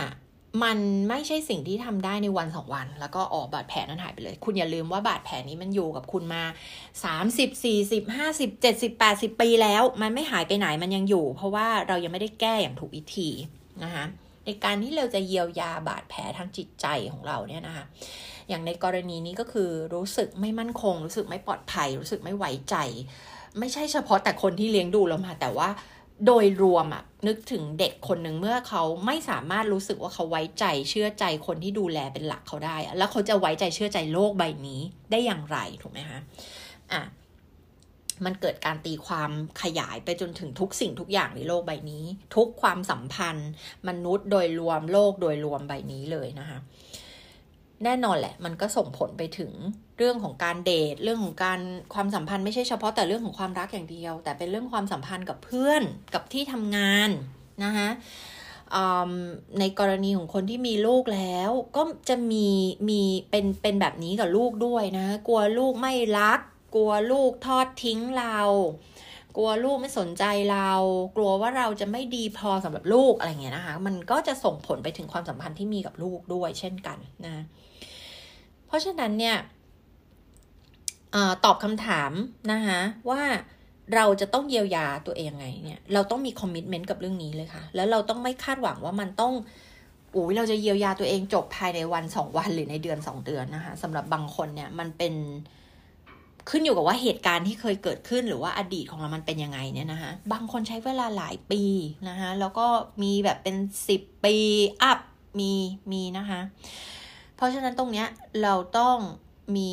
[0.64, 0.78] มัน
[1.10, 6.44] ไม่ใช่สิ่งที่ทำได้ในวันสองวัน แล้วก็บอกบาดแผลนั้นหายไปเลย คุณอย่าลืมว่าบาดแผลนี้มันอยู่กับคุณมา
[7.04, 13.30] 30 40 50 70 80ปีแล้ว มันไม่หายไปไหนมันยังอยู่ เพราะว่าเรายังไม่ได้แก้อย่างถูกวิธี
[13.84, 14.06] นะคะ
[14.46, 17.86] ในการที่เราจะเยียวยาบาดแผลทางจิตใจของเราเนี่ยนะคะ
[18.50, 22.76] อย่างในกรณีนี้ก็คือรู้สึกไม่มั่นคง รู้สึกไม่ปลอดภัย รู้สึกไม่ไว้ใจ
[23.60, 25.70] ไม่ใช่เฉพาะแต่คนที่เลี้ยงดูเรามา แต่ว่า
[26.26, 34.82] โดยรวมอะนึกถึงเด็กคนหนึ่งเมื่อเขาไม่สามารถรู้สึกว่าเขาไว้ใจเชื่อใจคนที่ดูแลเป็นหลักเขาได้ แล้วเขาจะไว้ใจเชื่อใจโลกใบนี้
[35.12, 36.20] ได้อย่างไรถูกไหมคะ
[36.94, 37.02] อะ
[38.26, 39.32] มันเกิดการตีความ
[39.62, 42.04] ขยายไปจนถึงทุกสิ่งทุกอย่างในโลกใบนี้
[42.36, 43.50] ทุกความสัมพันธ์
[43.88, 46.60] มนุษย์โดยรวมโลกโดยรวมใบนี้เลยนะคะ
[47.84, 49.52] แน่นอนแหละ มันก็ส่งผลไปถึง
[49.98, 51.60] เรื่องของการเดทเรื่องของการ
[51.94, 55.82] ความสัมพันธ์ไม่ใช่เฉพาะแต่เรื่องของความรักอย่างเดียว แต่เป็นเรื่องความสัมพันธ์กับเพื่อน
[56.14, 57.10] กับที่ทำงาน
[57.64, 57.90] นะคะ
[59.60, 62.48] ในกรณีของคนที่มีลูกแล้ว ก็จะมี
[62.90, 66.40] มีเป็นเป็นแบบนี้กับลูกด้วยนะ กลัวลูกไม่รัก
[66.76, 68.40] กลัวลูกทอดทิ้งเรา
[69.38, 70.72] กลัวลูกไม่สนใจเรา
[71.16, 77.44] กลัวว่าเราจะไม่ดีพอสำหรับลูกอะไรเงี้ยนะคะ มันก็จะส่งผลไปถึงความสัมพันธ์ที่มีกับลูกด้วยเช่นกันนะ
[78.68, 79.36] เพราะฉะนั้นเนี่ย
[81.46, 82.12] ตอบคำถาม
[82.52, 83.22] นะคะว่า
[83.96, 89.34] เราจะต้องเยียวยาตัวเองไงเนี่ย เราต้องมีคอมมิชเมนต์กับเรื่องนี้เลยค่ะ แล้วเราต้องไม่คาดหวังว่ามันต้อง
[90.16, 95.14] อุ้ยเราจะเยียวยาตัวเองจบภายในวันสองวันหรือในเดือนสองเดือนนะคะสำหรับบางคนเนี่ยมันเป็น
[96.50, 101.64] ขึ้นอยู่กับว่าเหตุการณ์ที่เคยเกิดขึ้นหรือว่าอดีตของเรามันเป็นยังไงเนี่ยนะคะบางคนใช้เวลาหลายปี
[102.10, 102.68] นะคะแล้วก็
[103.04, 103.56] มีแบบเป็น
[103.88, 104.36] สิบปี
[104.84, 105.00] อัพ
[105.40, 105.54] มี
[105.92, 106.40] มีนะคะ
[107.36, 108.08] เพราะฉะนั้นตรงเนี้ย
[108.44, 108.98] เราต้อง
[109.56, 109.72] มี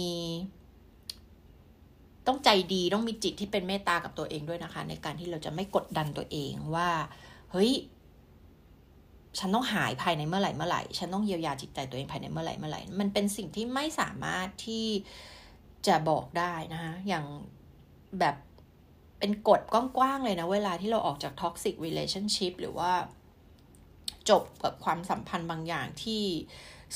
[2.31, 6.91] ต้องใจดีต้องมีจิตที่เป็นเมตตากับตัวเองด้วยนะคะ ในการที่เราจะไม่กดดันตัวเองว่า
[7.53, 7.73] เฮ้ย
[9.39, 14.87] ฉันต้องหายภายในเมื่อไหร่เมื่อไหร่ ฉันต้องเยียวยาจิตใจตัวเองภายในเมื่อไหร่เมื่อไหร่ มันเป็นสิ่งที่ไม่สามารถที่
[15.87, 17.25] จะบอกได้นะคะอย่าง
[18.19, 18.37] แบบ
[19.19, 22.93] เป็นกฎกว้างๆเลยนะ เวลาที่เราออกจาก toxic relationship หรือว่า
[24.31, 26.23] จบกับความสัมพันธ์บางอย่างที่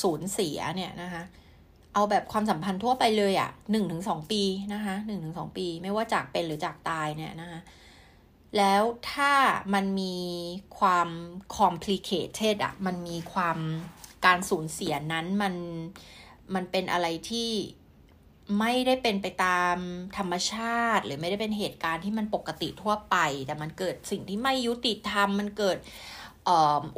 [0.03, 1.23] สูญเสียเนี่ยนะคะ
[1.95, 4.43] เอาแบบความสัมพันธ์ทั่วไปเลยอ่ะหนึ่งถึงสองปี
[4.75, 7.61] นะคะหนึ่งถึงสองปี ไม่ว่าจากเป็นหรือจากตายเนี่ยนะคะ
[8.57, 9.33] แล้วถ้า
[9.75, 10.17] มันมี
[10.79, 11.09] ความ
[11.59, 13.59] complicated อะมันมีความ
[14.27, 15.55] การสูญเสียนั้นมัน
[16.55, 17.51] มันเป็นอะไรที่
[18.59, 19.77] ไม่ได้เป็นไปตาม
[20.19, 25.77] ธรรมชาติ หรือไม่ได้เป็นเหตุการณ์ที่มันปกติทั่วไป แต่มันเกิดสิ่งที่ไม่ยุติธรรมมันเกิด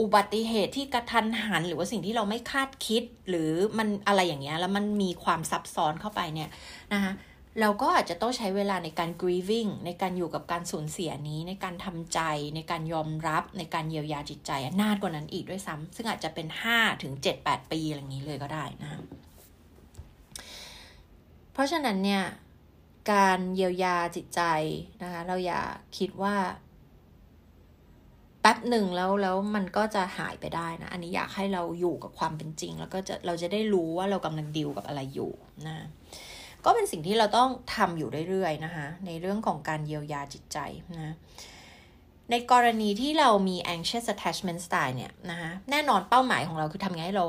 [0.01, 6.51] อุบัติเหตุที่กระทันหัน หรือว่าสิ่งที่เราไม่คาดคิด หรือมันอะไรอย่างเงี้ยแล้วมันมีความซับซ้อนเข้าไปเนี่ย
[6.93, 7.13] นะคะ
[7.61, 12.21] เราก็อาจจะต้องใช้เวลาในการ grieving ในการอยู่กับการสูญเสียนี้ ในการทำใจ
[12.57, 19.01] ในการยอมรับ ในการเยียวยาจิตใจนานกว่านั้นอีกด้วยซ้ำซึ่งอาจจะเป็น5ถึง7 8 ปีอะไรอย่างนี้เลยก็ได้นะ
[21.53, 22.25] เพราะฉะนั้นเนี่ย
[23.13, 24.43] การเยียวยาจิตใจ
[25.03, 25.61] นะคะเราอย่า
[25.99, 26.37] คิดว่า
[28.49, 35.33] ป๊บหนึ่งแล้วแล้วมันก็จะหายไปได้นะ อันนี้อยากให้เราอยู่กับความเป็นจริง แล้วก็จะเราจะได้รู้ว่าเรากำลังดิวกับอะไรอยู่
[35.67, 35.87] นะ
[36.65, 40.59] ก็เป็นสิ่งที่เราต้องทำอยู่เรื่อยๆนะคะในเรื่องของการเยียวยาจิตใจ
[40.95, 41.15] นะ
[42.31, 47.27] ในกรณีที่เรามี anxious attachment style เนี่ยนะคะแน่นอนเป้าหมายของเราคือทำไงให้เรา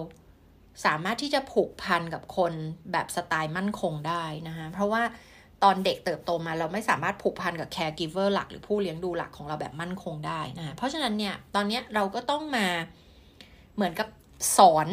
[0.86, 2.54] สามารถที่จะผูกพันกับคน
[2.92, 5.04] แบบสไตล์มั่นคงได้นะคะเพราะว่า
[5.64, 12.68] ตอนเด็กเติบโตมาเราไม่สามารถผูกพันกับแคร์กิเวอร์หลักหรือผู้เลี้ยงดูหลักของเราแบบมั่นคงได้นะเพราะฉะนั้นเนี่ยตอนนี้เราก็ต้องมา
[13.76, 14.08] เหมือนกับ
[14.58, 14.88] สอน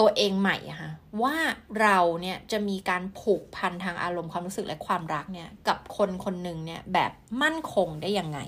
[0.00, 0.90] ตัวเองใหม่ค่ะ
[1.22, 1.36] ว่า
[1.80, 8.38] เราเนี่ยจะมีการผูกพันทางอารมณ์ความรู้สึกและความรักเนี่ยกับคนคนหนึ่งเนี่ยแบบมั่นคงได้ยังไง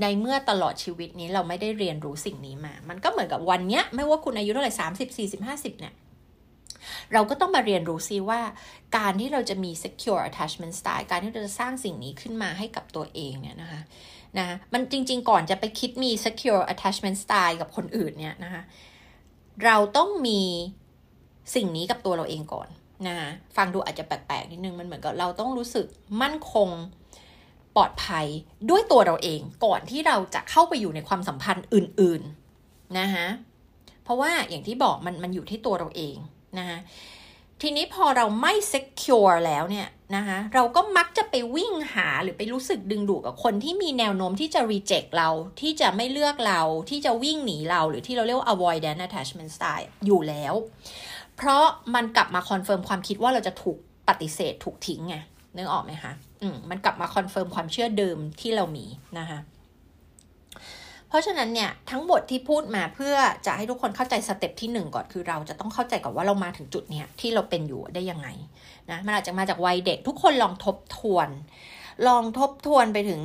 [0.00, 5.94] ในเมื่อตลอดชีวิตนี้เราไม่ได้เรียนรู้สิ่งนี้มา มันก็เหมือนกับวันเนี้ยไม่ว่าคุณอายุเท่าไหร่สามสิบสี่สิบห้าสิบเนี่ย
[7.12, 8.40] เราก็ต้องมาเรียนรู้ซิว่า
[8.96, 13.80] การที่เราจะมี secure attachment style การที่เราจะสร้างสิ่งนี้ขึ้นมาให้กับตัวเองเนี่ยนะคะ
[14.38, 18.62] นะมันจริงๆก่อนจะไปคิดมี secure attachment style กับคนอื่นเนี่ยนะคะ
[19.64, 20.40] เราต้องมี
[21.54, 22.68] สิ่งนี้กับตัวเราเองก่อน
[23.06, 23.16] นะ
[23.56, 25.86] ฟังดูอาจจะแปลกๆนิดนึงมันเหมือนกับเราต้องรู้สึก
[26.22, 26.68] มั่นคง
[27.76, 28.26] ปลอดภัย
[28.70, 32.22] ด้วยตัวเราเองก่อนที่เราจะเข้าไปอยู่ในความสัมพันธ์อื่น
[32.60, 33.26] ๆ นะคะ
[34.04, 36.16] เพราะว่าอย่างที่บอกมันมันอยู่ที่ตัวเราเอง
[36.58, 36.78] นะคะ
[37.62, 50.54] ทีนี้พอเราไม่ secure แล้วเนี่ยนะคะเราก็มักจะไปวิ่งหาหรือไปรู้สึกดึงดูดกับคนที่มีแนวโน้มที่จะ reject เราที่จะไม่เลือกเราที่จะวิ่งหนีเราหรือที่เราเรียกว่า avoidant attachment style อยู่แล้ว
[51.36, 51.64] เพราะ
[51.94, 55.16] มันกลับมา confirm ความคิดว่าเราจะถูกปฏิเสธถูกทิ้งไง
[55.56, 56.12] นึกออกไหมคะ
[56.42, 58.86] อืมมันกลับมา confirm ความเชื่อเดิมที่เรามี
[59.18, 59.38] นะคะ
[61.14, 63.14] เพราะฉะนั้นเนี่ยทั้งหมดที่พูดมาเพื่อ
[63.46, 68.28] จะให้ทุกคนเข้าใจ step ที่ 1 ก่อนคือเราจะต้องเข้าใจก่อนว่าเรามาถึงจุดเนี้ยที่เราเป็นอยู่ได้ยังไง
[68.90, 71.28] นะมันอาจจะมาจากวัยเด็กทุกคนลองทบทวน
[72.06, 73.22] ลองทบทวนไปถึง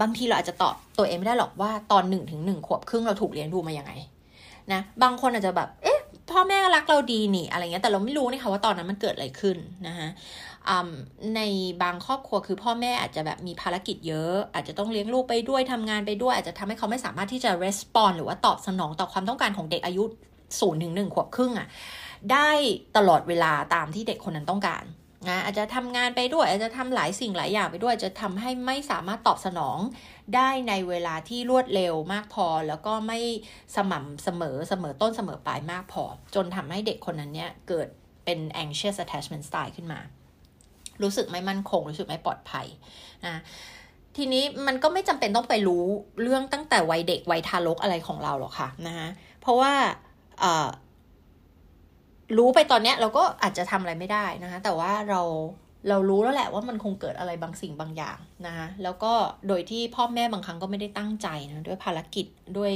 [0.00, 3.92] บางทีเราอาจจะตอบตัวเองไม่ได้หรอกว่าตอนหนึ่งถึงหนึ่งขวบครึ่งเราถูกเลี้ยงดูมาอย่างไง
[4.72, 5.98] นะบางคนอาจจะแบบเอ๊ะ
[6.30, 10.08] พ่อแม่รักเราดีนี่อะไรเงี้ยแต่เราไม่รู้นะคะว่าตอนนั้นมันเกิดอะไรขึ้นนะคะ
[11.36, 11.40] ใน
[11.82, 20.04] บางครอบครัวคือพ่อแม่อาจจะแบบมีภารกิจเยอะ อาจจะต้องเลี้ยงลูกไปด้วยทำงานไปด้วย อาจจะทำให้เขาไม่สามารถที่จะ respond หรือว่าตอบสนองต่อความต้องการของเด็กอายุ
[20.60, 21.68] ศูนย์ถึงหนึ่งขวบครึ่งอะ่ะ
[22.32, 22.50] ได้
[22.96, 24.84] ตลอดเวลาตามที่เด็กคนนั้นต้องการ
[25.28, 29.78] นะอาจจะทำงานไปด้วย อาจจะทำหลายสิ่งหลายอย่างไปด้วยจะทำให้ไม่สามารถตอบสนอง
[30.34, 33.18] ได้ในเวลาที่รวดเร็วมากพอ แล้วก็ไม่
[33.76, 37.88] สม่ำเสมอเสมอต้นเสมอปลายมากพอ จนทำให้เด็กคนนั้นเนี่ยเกิด
[38.24, 40.00] เป็น anxious attachment style ขึ้นมา
[41.04, 42.66] รู้สึกไม่มั่นคง รู้สึกไม่ปลอดภัย
[43.26, 43.40] นะ
[44.16, 45.84] ทีนี้มันก็ไม่จำเป็นต้องไปรู้
[46.22, 49.08] เรื่องตั้งแต่วัยเด็กวัยทารกอะไรของเราหรอกค่ะนะคะ
[49.40, 49.72] เพราะว่า
[52.38, 55.22] รู้ไปตอนเนี้ยเราก็อาจจะทำอะไรไม่ได้นะคะแต่ว่าเรา
[55.88, 59.12] เรารู้แล้วแหละว่ามันคงเกิดอะไรบางสิ่งบางอย่างนะคะแล้วก็
[59.48, 62.26] โดยที่พ่อแม่บางครั้งก็ไม่ได้ตั้งใจนะด้วยภารกิจ
[62.58, 62.72] ด้วย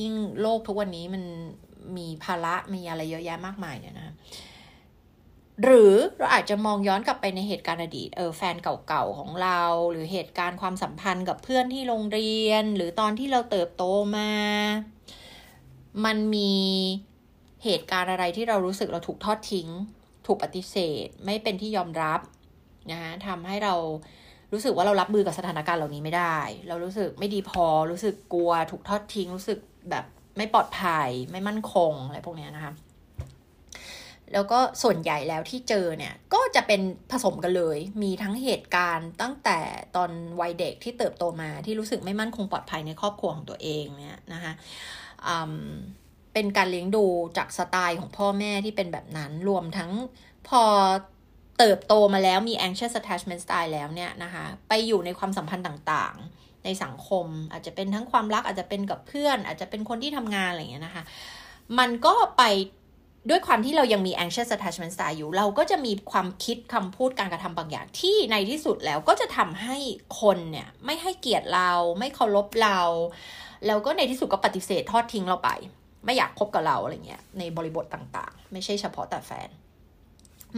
[0.00, 1.22] ยิ่งโลกทุกวันนี้มัน
[1.96, 4.14] มีภาระมีอะไรเยอะแยะมากมายเนี่ยนะ
[5.62, 9.62] หรือเราอาจจะมองย้อนกลับไปในเหตุการณ์อดีตเออแฟนเก่าๆของเรา
[9.92, 13.84] หรือเหตุการณ์ความสัมพันธ์กับเพื่อนที่โรงเรียน หรือตอนที่เราเติบโต
[14.16, 14.30] มา
[16.04, 16.54] มันมี
[17.64, 19.68] เหตุการณ์อะไรที่เรารู้สึกเราถูกทอดทิ้ง
[20.26, 22.20] ถูกปฏิเสธ ไม่เป็นที่ยอมรับ
[22.90, 23.74] นะคะทำให้เรา
[24.52, 26.38] รู้สึกว่าเรารับมือกับสถานการณ์เหล่านี้ไม่ได้
[26.68, 29.58] เรารู้สึกไม่ดีพอรู้สึกกลัว ถูกทอดทิ้ง รู้สึก
[29.90, 30.04] แบบ
[30.36, 32.72] ไม่ปลอดภัย ไม่มั่นคงอะไรพวกนี้นะคะ
[34.32, 39.58] แล้วก็ส่วนใหญ่แล้วที่เจอเนี่ยก็จะเป็นผสมกันเลย มีทั้งเหตุการณ์ตั้งแต่
[39.96, 44.52] ตอนวัยเด็กที่เติบโตมาที่รู้สึกไม่มั่นคงปลอดภัยในครอบครัวของตัวเองเนี่ยนะคะ
[46.32, 47.04] เป็นการเลี้ยงดู
[47.36, 49.90] จากสไตล์ของพ่อแม่ที่เป็นแบบนั้นรวมทั้ง
[50.48, 50.62] พอ
[51.58, 61.04] เติบโตมาแล้วมี anxious attachment style แล้วเนี่ยนะคะไปอยู่ในความสัมพันธ์ต่างๆ ในสังคม อาจจะเป็นทั้งความรักอาจจะเป็นกับเพื่อน อาจจะเป็นคนที่ทำงานอะไรอย่างเงี้ยนะคะ
[61.78, 62.42] มันก็ไป
[63.28, 69.76] ด้วยความที่เรายังมี anxious attachment style อยู่ เราก็จะมีความคิดคำพูดการกระทำบางอย่างที่ในที่สุดแล้วก็จะทำให้
[70.20, 72.80] คนเนี่ยไม่ให้เกียรติเราไม่เคารพเรา
[73.66, 75.50] แล้วก็ในที่สุดก็ปฏิเสธทอดทิ้งเราไป
[76.04, 79.48] ไม่อยากคบกับเราอะไรเงี้ยในบริบทต่างๆ ไม่ใช่เฉพาะแต่แฟน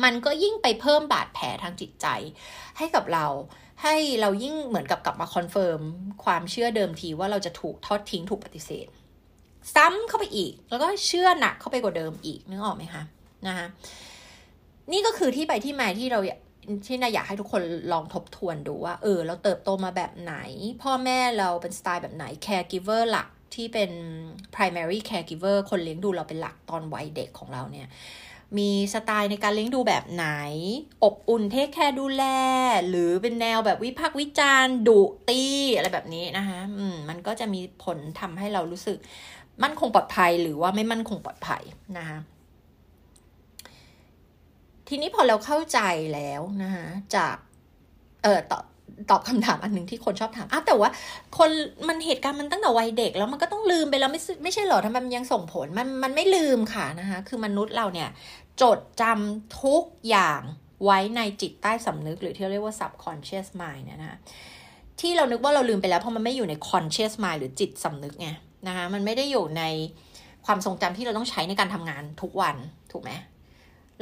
[0.02, 2.06] มันก็ยิ่งไปเพิ่มบาดแผลทางจิตใจ
[2.78, 3.26] ให้กับเรา
[3.82, 5.80] ให้เรายิ่งเหมือนกับกลับมา confirm
[6.24, 8.86] ความเชื่อเดิมทีว่าเราจะถูกทอดทิ้งถูกปฏิเสธ
[9.74, 13.02] ซ้ำเข้าไปอีก แล้วก็เชื่อหนักเข้าไปกว่าเดิมอีกนึกออกไหมคะ
[13.46, 13.66] นะคะ
[14.92, 16.20] นี่ก็คือที่ไปที่มาที่เรา
[16.86, 20.34] ที่นายอยากให้ทุกคนลองทบทวนดูว่า เออ เราเติบโตมาแบบไหน
[20.82, 23.90] พ่อแม่เราเป็นสไตล์แบบไหน caregiver หลักที่เป็น
[24.54, 27.88] primary caregiver คนเลี้ยงดูเราเป็นหลักตอนวัยเด็กของเราเนี่ย
[28.58, 30.26] มีสไตล์ในการเลี้ยงดูแบบไหน
[31.04, 32.24] อบอุ่นเทคแคร์ดูแล
[32.88, 35.42] หรือเป็นแนวแบบวิพากษ์วิจารณ์ดุตี
[35.76, 38.98] อะไรแบบนี้นะคะ อืม มันก็จะมีผลทำให้เรารู้สึก
[39.62, 41.62] มั่นคงปลอดภัยหรือว่าไม่มั่นคงปลอดภัย
[41.98, 42.18] นะคะ
[44.88, 45.80] ทีนี้พอเราเข้าใจ
[46.14, 47.36] แล้วนะคะจาก
[48.22, 48.60] เออต่อ
[49.10, 50.90] ตอบคำถามอันหนึ่งที่คนชอบถามอ้าวแต่ว่า
[51.38, 51.50] คน
[51.88, 58.08] มันเหตุการณ์มันตั้งแต่วัยเด็ก แล้วมันก็ต้องลืมไปแล้วไม่ไม่ใช่หรอทำไมมันยังส่งผลมันมันไม่ลืมค่ะนะคะคือมนุษย์เราเนี่ย
[58.62, 60.40] จดจำทุกอย่าง
[60.84, 64.18] ไว้ในจิตใต้สำนึก หรือที่เรียกว่า subconscious mind เนี่ยนะ
[65.00, 68.28] ที่เรานึกว่าเราลืมไปแล้วเพราะมันไม่อยู่ใน conscious mind หรือจิตสำนึกไง
[68.68, 69.62] นะคะมันไม่ได้อยู่ใน
[70.46, 72.56] ความทรงจำที่เราต้องใช้ในการทำงานทุกวัน
[72.92, 73.10] ถูกไหม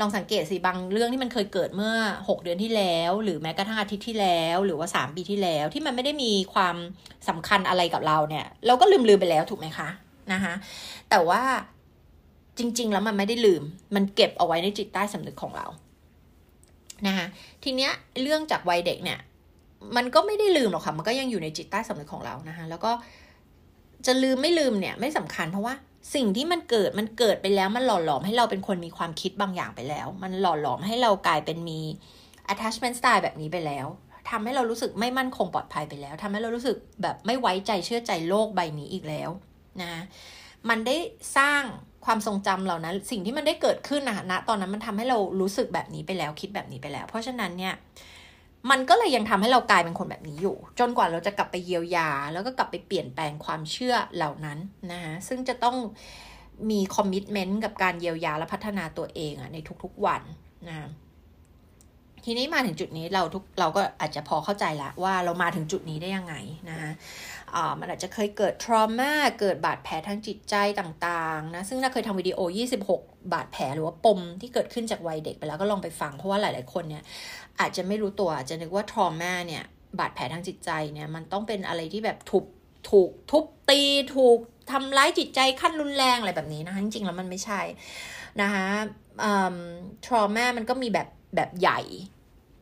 [0.01, 6.77] ลองสังเกตสิบางเรื่องที่มันเคยเกิดเมื่อ 6 เดือนที่แล้ว หรือแม้กระทั่งอาทิตย์ที่แล้ว หรือว่า 3 ปีที่แล้ว ที่มันไม่ได้มีความ
[7.29, 9.89] สำคัญอะไรกับเราเนี่ย เราก็ลืมลืมไปแล้วถูกไหมคะ
[10.33, 10.55] นะคะ
[11.11, 11.43] แต่ว่า
[12.59, 13.63] จริง ๆ แล้วมันไม่ได้ลืม
[13.95, 15.67] มันเก็บเอาไว้ในจิตใต้สำนึกของเรา
[17.07, 17.27] นะคะ
[17.63, 19.19] ทีเนี้ยเรื่องจากวัยเด็กเนี่ย
[19.97, 22.93] มันก็ไม่ได้ลืมหรอกค่ะ มันก็ยังอยู่ในจิตใต้สำนึกของเรานะคะแล้วก็
[24.07, 25.75] จะลืมไม่ลืมเนี่ยไม่สำคัญเพราะว่า
[26.15, 31.81] สิ่งที่มันเกิดมันเกิดไปแล้วมันหล่อหลอมให้เราเป็นคนมีความคิดบางอย่างไปแล้ว มันหล่อหลอมให้เรากลายเป็นมี
[32.53, 33.87] attachment style แบบนี้ไปแล้ว
[34.31, 39.31] ทำให้เรารู้สึกไม่มั่นคงปลอดภัยไปแล้วทำให้เรารู้สึกแบบไม่ไว้ใจเชื่อใจโลกใบนี้อีกแล้ว
[39.83, 39.93] นะ
[40.69, 40.97] มันได้
[41.37, 41.63] สร้าง
[42.07, 47.75] ความทรงจำเหล่านั้น สิ่งที่มันได้เกิดขึ้นนะณตอนนั้นมันทำให้เรารู้สึกแบบนี้ไปแล้วคิดแบบนี้ไปแล้ว เพราะฉะนั้นเนี่ย
[48.71, 54.59] มันก็เลยยังทำให้เรากลายเป็นคนแบบนี้อยู่ จนกว่าเราจะกลับไปเยียวยา แล้วก็กลับไปเปลี่ยนแปลงความเชื่อเหล่านั้น
[54.93, 55.77] นะคะซึ่งจะต้อง
[56.71, 60.23] มีคอมมิชเมนต์กับการเยียวยาและพัฒนาตัวเองอะในทุกๆวัน
[60.69, 60.89] นะ
[62.27, 66.35] ทีนี้มาถึงจุดนี้เราทุกเราก็อาจจะพอเข้าใจละว่าเรามาถึงจุดนี้ได้ยังไง
[66.71, 66.91] นะคะ
[67.55, 72.39] อ่ามันอาจจะเคยเกิดทรมาเกิดบาดแผลทางจิตใจต่างๆนะซึ่งน่าเคยทำวิดีโอ
[72.89, 77.03] 26 บาดแผลหรือว่าปมที่เกิดขึ้นจากวัยเด็กไปแล้วก็ลองไปฟังเพราะว่าหลาย ๆ คนเนี่ย
[77.61, 79.65] อาจจะไม่รู้ตัวอาจจะนึกว่าทรมา เนี่ย
[79.99, 82.45] บาดแผลทางจิตใจเนี่ย มันต้องเป็นอะไรที่แบบถูก
[82.91, 83.83] ถูกทุบตี
[84.17, 84.39] ถูก
[84.73, 87.61] ทำร้ายจิตใจขั้นรุนแรงอะไรแบบนี้นะคะจริงๆแล้วมันไม่ใช่
[88.43, 88.67] นะคะ
[90.07, 91.81] ทรมามันก็มีแบบแบบใหญ่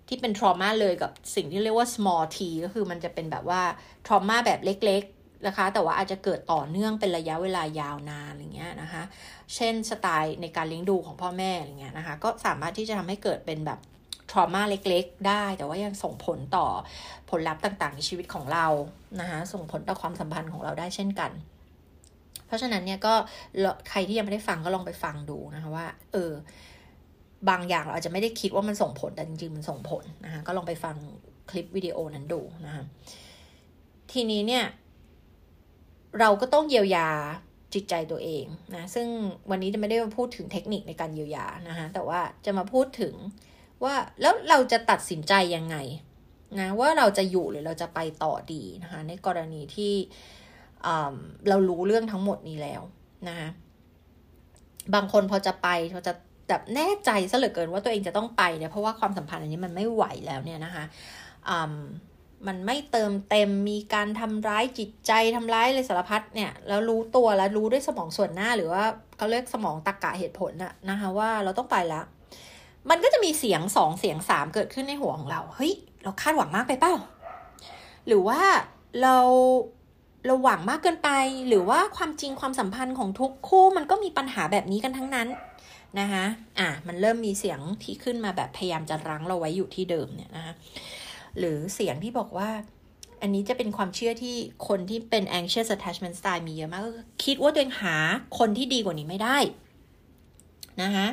[0.08, 3.62] ที่เป็น trauma เลยกับสิ่งที่เรียกว่า small t ก็คือมันจะเป็นแบบว่า
[4.06, 9.02] trauma แบบเล็กๆนะคะ แต่ว่าอาจจะเกิดต่อเนื่องเป็นระยะเวลายาวนานอะไรเงี้ยนะคะ
[9.54, 13.78] เช่นสไตล์ในการเลี้ยงดูของพ่อแม่อะไรเงี้ยนะคะ ก็สามารถที่จะทำให้เกิดเป็นแบบ
[14.30, 16.66] trauma เล็กๆ ได้ แต่ว่ายังส่งผลต่อ
[17.30, 18.66] ผลลัพธ์ต่างๆ ในชีวิตของเรา
[19.20, 21.30] นะคะส่งผลต่อความสัมพันธ์ของเราได้เช่นกัน
[22.46, 23.14] เพราะฉะนั้นเนี่ยก็
[23.90, 26.32] ใครที่ยังไม่ได้ฟังก็ลองไปฟังดูนะคะว่า เออ
[27.48, 30.96] บางอย่างเราอาจจะไม่ได้คิดว่ามันส่งผลแต่จริงๆมันส่งผลนะคะก็ลองไปฟัง
[31.50, 32.84] คลิปวิดีโอนั้นดูนะคะ
[34.12, 34.64] ทีนี้เนี่ย
[36.20, 37.08] เราก็ต้องเยียวยา
[37.74, 39.06] จิตใจตัวเองนะซึ่ง
[39.50, 43.14] วันนี้จะไม่ได้มาพูดถึงเทคนิคในการเยียวยานะคะแต่ว่าจะมาพูดถึง
[43.84, 45.76] ว่าแล้วเราจะตัดสินใจยังไง
[46.60, 49.94] นะว่าเราจะอยู่หรือเราจะไปต่อดีนะคะในกรณีที่
[51.48, 52.82] เรารู้เรื่องทั้งหมดนี้แล้ว
[53.28, 53.48] นะคะ
[54.94, 56.12] บางคนพอจะไปพอจะ
[56.48, 60.84] แบบแน่ใจซะเหลือเกินว่าตัวเองจะต้องไปเนี่ยเพราะว่าความสัมพันธ์อันนี้มันไม่ไหวแล้วเนี่ยนะคะ
[62.46, 68.84] มันไม่เติมเต็มมีการทำร้ายจิตใจทำร้ายอะไรสารพัดเนี่ยแล้วรู้ตัวแล้วรู้ด้วยสมองส่วนหน้าหรือว่า
[69.16, 72.04] เขาเรียกสมองตรกกะเหตุผลอะนะคะว่าเราต้องไปแล้ว
[72.90, 76.94] มันก็จะมีเสียงสองเสียงสามเกิดขึ้นในหัวของเรา เฮ้ย เราคาดหวังมากไปเปล่า
[78.06, 78.40] หรือว่า
[79.02, 79.16] เรา
[80.26, 81.10] เราหวังมากเกินไป
[81.48, 85.28] หรือว่าความจริงความสัมพันธ์ของทุกคู่มันก็มีปัญหาแบบนี้กันทั้งนั้น
[86.00, 86.24] นะคะ
[86.58, 90.54] อะ มันเริ่มมีเสียงที่ขึ้นมาแบบพยายามจะรั้งเราไว้อยู่ที่เดิมเนี่ยนะคะ
[91.38, 92.50] หรือเสียงที่บอกว่า
[93.22, 94.36] อันนี้จะเป็นความเชื่อที่
[94.68, 96.90] คนที่เป็น anxious attachment style มีเยอะมากก็
[97.24, 97.96] คิดว่าตัวเองหา
[98.38, 99.38] คนที่ดีกว่านี้ไม่ได้
[100.82, 101.06] นะคะ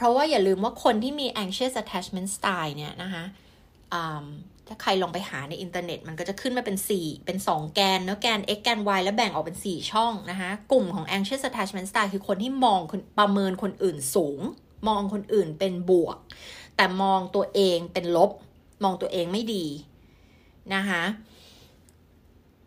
[0.00, 3.24] เพราะว่าอย่าลืมว่าคนที่มี anxious attachment style เนี่ยนะคะ
[4.66, 12.80] ถ้าใครลองไปหาในอินเทอร์เน็ต มันก็จะขึ้นมาเป็น 4 เป็น 2 แกนเนาะแกน x แกน y แล้วแบ่งออกเป็น 4 ช่องนะคะกลุ่มของ anxious attachment style คือคนที่มอง
[13.18, 14.40] ประเมินคนอื่นสูง
[14.88, 16.16] มองคนอื่นเป็นบวก
[16.76, 18.30] แต่มองตัวเองเป็นลบ
[18.84, 19.66] มองตัวเองไม่ดี
[20.74, 21.02] นะคะ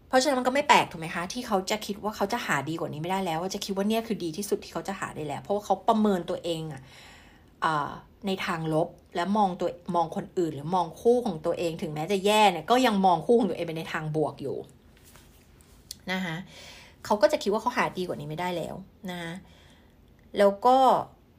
[0.07, 6.83] เพราะฉะนั้นมันก็ไม่แปลกถูกไหมคะ ที่เขาจะคิดว่าเขาจะหาดีกว่านี้ไม่ได้แล้ว ว่าจะคิดว่าเนี่ยคือดีที่สุดที่เขาจะหาได้แล้ว เพราะว่าเขาประเมินตัวเองอะ
[8.27, 14.57] ในทางลบและมองตัวมองคนอื่น หรือมองคู่ของตัวเองถึงแม้จะแย่เนี่ยก็ยังมองคู่ของตัวเองไปในทางบวกอยู่
[16.11, 16.35] นะคะ
[17.05, 18.75] เขาก็จะคิดว่าเขาหาดีกว่านี้ไม่ได้แล้ว
[19.09, 19.33] นะคะ
[20.37, 20.77] แล้วก็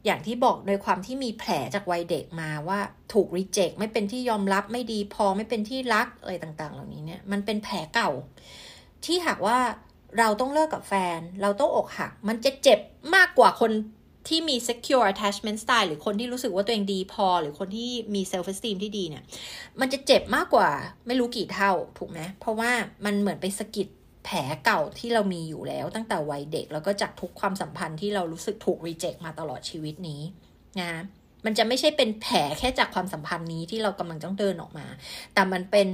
[0.04, 2.78] อย่างที่บอกโดยความที่มีแผลจากวัยเด็กมาว่า
[3.12, 8.10] ถูกรีเจคไม่เป็นที่ยอมรับไม่ดีพอไม่เป็นที่รักอะไรต่าง ๆ เหล่านี้เนี่ยมันเป็นแผลเก่า
[9.04, 9.58] ที่หากว่า
[10.18, 12.80] เราต้องเลิกกับแฟน เราต้องอกหัก มันจะเจ็บ
[13.14, 13.72] มากกว่าคน
[14.28, 19.24] ที่มี secure attachment style หรือคนที่รู้สึกว่าตัวเองดีพอ หรือคนที่มี self esteem ที่ดีเนี่ย
[19.80, 20.70] มันจะเจ็บมากกว่า
[21.06, 22.70] ไม่รู้กี่เท่าถูกไหมเพราะว่า
[23.04, 23.88] มันเหมือนไปสะกิด
[24.24, 30.20] แผลเก่าที่เรามีอยู่แล้วตั้งแต่วัยเด็ก แล้วก็จากทุกความสัมพันธ์ที่เรารู้สึกถูก reject มาตลอดชีวิตนี้
[30.80, 31.02] นะ
[31.44, 34.86] มันจะไม่ใช่เป็นแผลแค่จากความสัมพันธ์นี้ที่เรากำลังต้องเดินออกมา
[35.34, 35.88] แต่มันเป็น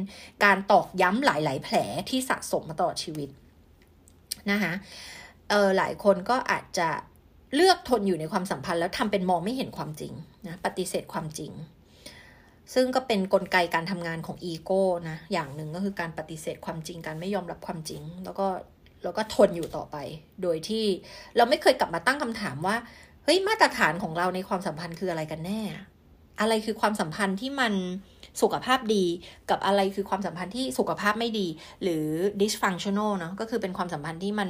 [0.44, 1.76] การตอกย้ำหลาย ๆ แผล
[2.10, 3.28] ที่สะสมมาตลอดชีวิต
[4.50, 4.72] นะคะ
[5.50, 6.88] เออหลายคนก็อาจจะ
[7.54, 10.12] เลือกทนอยู่ในความสัมพันธ์แล้วทำเป็นมองไม่เห็นความจริง
[10.46, 11.52] นะปฏิเสธความจริง
[12.74, 18.46] ซึ่งก็เป็นนกลไกการทำงานของอีโก้นะอย่างหนึ่งก็คือการปฏิเสธความจริงการไม่ยอมรับความจริง แล้วก็
[19.04, 19.96] แล้วก็ทนอยู่ต่อไป
[20.42, 20.84] โดยที่
[21.36, 22.76] เราไม่เคยกลับมาตั้งคำถามว่า
[23.24, 25.60] เฮ้ยมาตรฐานของเราในความสัมพันธ์คืออะไรกันแน่
[26.40, 27.72] อะไรคือความสัมพันธ์ที่มัน
[28.42, 29.04] สุขภาพดี
[29.50, 31.46] กับอะไรคือความสัมพันธ์ที่สุขภาพไม่ดี
[31.82, 32.06] หรือ
[32.40, 34.48] dysfunctional เนาะก็คือเป็นความสัมพันธ์ที่มัน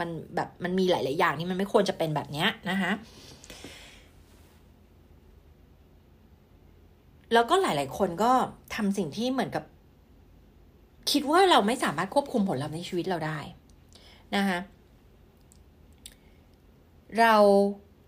[0.00, 2.92] มันแบบมันมีหลาย ๆ อย่างที่มันไม่ควรจะเป็นแบบนี้นะคะ
[7.32, 8.32] แล้วก็หลาย ๆ คนก็
[8.74, 9.64] ทำสิ่งที่เหมือนกับ
[11.10, 13.38] คิดว่าเราไม่สามารถควบคุมผลลัพธ์ในชีวิตเราได้
[14.36, 14.58] นะคะ
[17.18, 17.34] เรา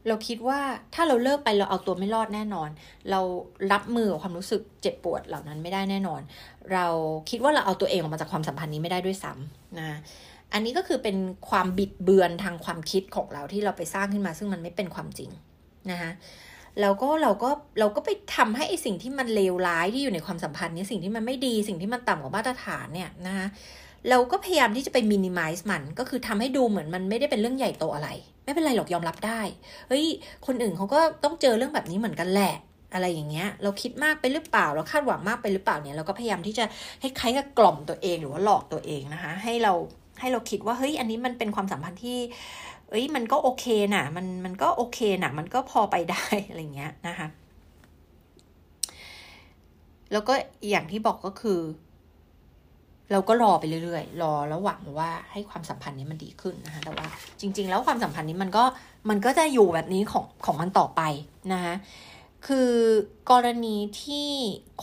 [0.08, 0.60] เราคิดว่า
[0.94, 2.68] ถ้าเราเลิกไปเราเอาตัวไม่รอดแน่นอน
[3.10, 3.20] เรา
[3.72, 6.20] รับมือกับความรู้สึกเจ็บปวดเหล่านั้นไม่ได้แน่นอน
[6.72, 6.86] เรา
[7.30, 9.98] คิดว่าเราเอาตัวเองออกมาจากความสัมพันธ์นี้ไม่ได้ด้วยซ้ำนะ
[10.52, 11.16] อันนี้ก็คือเป็น
[11.48, 15.30] ความบิดเบือนทางความคิดของเราที่เราไปสร้างขึ้นมา ซึ่งมันไม่เป็นความจริง
[15.90, 16.10] นะคะ
[16.80, 23.46] แล้วก็เราก็เราก็ไปทำให้ไอสิ่งที่มันเลวร้ายที่อยู่ในความสัมพันธ์นี้สิ่งที่มันไม่ดีสิ่งที่มันต่ำกว่ามาตรฐานเนี่ยนะคะ
[24.10, 28.08] เราก็พยายามที่จะไปมินิมัลมันก็คือทำให้ดูเหมือนมันไม่ได้เป็นเรื่องใหญ่โตอะไร
[28.44, 29.40] ไม่เป็นไรหรอกยอมรับได้
[29.88, 30.06] เฮ้ย
[30.46, 32.54] คนอื่นเขาก็ต้องเจอเรื่องแบบนี้เหมือนกันแหละ
[32.94, 36.64] อะไรอย่างเงี้ย เราคิดมากไปหรือเปล่า เราคาดหวังมากไปหรือเปล่าเนี่ย เราก็พยายามที่จะ
[37.00, 39.72] ให้คล้ายกับกล่อมตัวเองหรือว่าหลอกตัวเองนะคะ ให้เรา
[40.20, 42.18] ให้เราคิดว่าเฮ้ยอันนี้มันเป็นความสัมพันธ์ที่
[42.90, 47.28] เอ้ยมันก็โอเคนะมันมันก็โอเคนะมันก็พอไปได้อะไรเงี้ยนะคะ
[50.12, 50.34] แล้วก็
[50.70, 51.60] อย่างที่บอกก็คือ
[53.12, 57.06] เราก็รอไปเรื่อยๆ รอแล้วหวังว่าให้ความสัมพันธ์นี้มันดีขึ้นนะคะแต่ว่า
[57.40, 58.64] จริง ๆ แล้วความสัมพันธ์นี้มันก็
[59.10, 61.02] มันก็จะอยู่แบบนี้ของของมันต่อไป
[61.52, 61.74] นะคะ
[62.46, 62.72] คือ
[63.30, 64.30] กรณีที่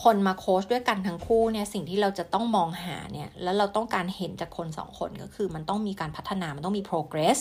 [0.02, 7.40] คนมาโค้ชด้วยกันทั้งคู่เนี่ยสิ่งที่เราจะต้องมองหาเนี่ยแล้วเราต้องการเห็นจากคนสองคนก็คือมันต้องมีการพัฒนามันต้องมี progress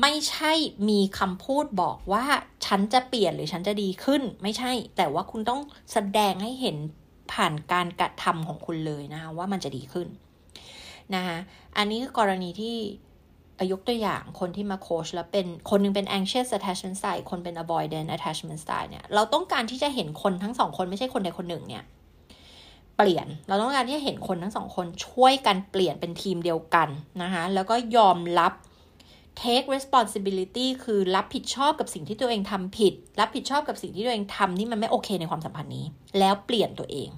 [0.00, 0.52] ไม่ใช่
[0.88, 2.24] มีคำพูดบอกว่า
[2.66, 5.60] ฉันจะเปลี่ยนหรือฉันจะดีขึ้น ไม่ใช่ แต่ว่าคุณต้อง
[5.92, 6.76] แสดงให้เห็น
[7.32, 10.08] ผ่านการกระทำของคุณเลยนะคะว่ามันจะดีขึ้น
[11.14, 11.38] นะคะ
[11.76, 12.76] อันนี้คือกรณีที่
[13.72, 21.84] ยกตัวอย่างคนที่มาโค้ชแล้วเป็นคนนึงเป็น anxious attachment style คนเป็น avoidant attachment style เนี่ยเราต้องการที่จะเห็นคนทั้งสองคนไม่ใช่คนใดคนหนึ่งเนี่ย
[22.96, 26.88] เปลี่ยนเราต้องการที่จะเห็นคนทั้งสองคนช่วยกันเปลี่ยนเป็นทีมเดียวกัน
[27.22, 28.52] นะคะแล้วก็ยอมรับ
[29.42, 35.84] take responsibility คือรับผิดชอบกับสิ่งที่ตัวเองทำผิด รับผิดชอบกับสิ่งที่ตัวเองทำที่มันไม่โอเคในความสัมพันธ์นี้
[36.18, 37.08] แล้วเปลี่ยนตัวเอง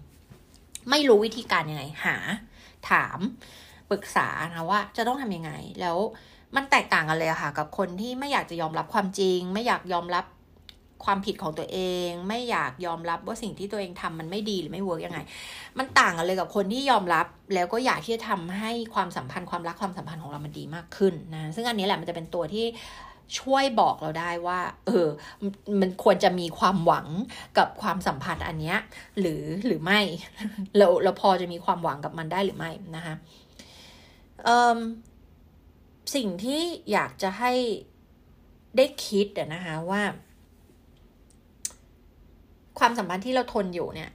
[0.90, 2.16] ไม่รู้วิธีการยังไงหา
[2.90, 3.18] ถาม
[3.90, 5.96] ปรึกษานะว่าจะต้องทำยังไง แล้ว
[6.56, 10.24] มันแตกต่างกันเลยค่ะ กับคนที่ไม่อยากจะยอมรับความจริง ไม่อยากยอมรับ
[11.04, 11.78] ความผิดของตัวเอ
[12.08, 15.18] ง ไม่อยากยอมรับว่าสิ่งที่ตัวเองทำมันไม่ดีหรือไม่เวิร์กยังไง
[15.78, 22.66] มันต่างกันเลยกับคนที่ยอมรับ แล้วก็อยากที่จะทำให้ความสัมพันธ์ความรักความสัมพันธ์ของเรามันดีมากขึ้นนะซึ่งอันนี้แหละมันจะเป็นตัวที่
[23.40, 25.06] ช่วยบอกเราได้ว่า เออ
[25.80, 27.06] มันควรจะมีความหวัง
[27.58, 28.78] กับความสัมพันธ์อันเนี้ย
[29.20, 30.00] หรือหรือไม่
[30.78, 33.14] เราเราพอจะมีความหวังกับมันได้หรือไม่นะคะ
[36.14, 36.62] สิ่งที่
[36.92, 37.52] อยากจะให้
[38.76, 40.02] ได้คิดนะคะว่า
[42.78, 44.10] ความสัมพันธ์ที่เราทนอยู่เนี่ย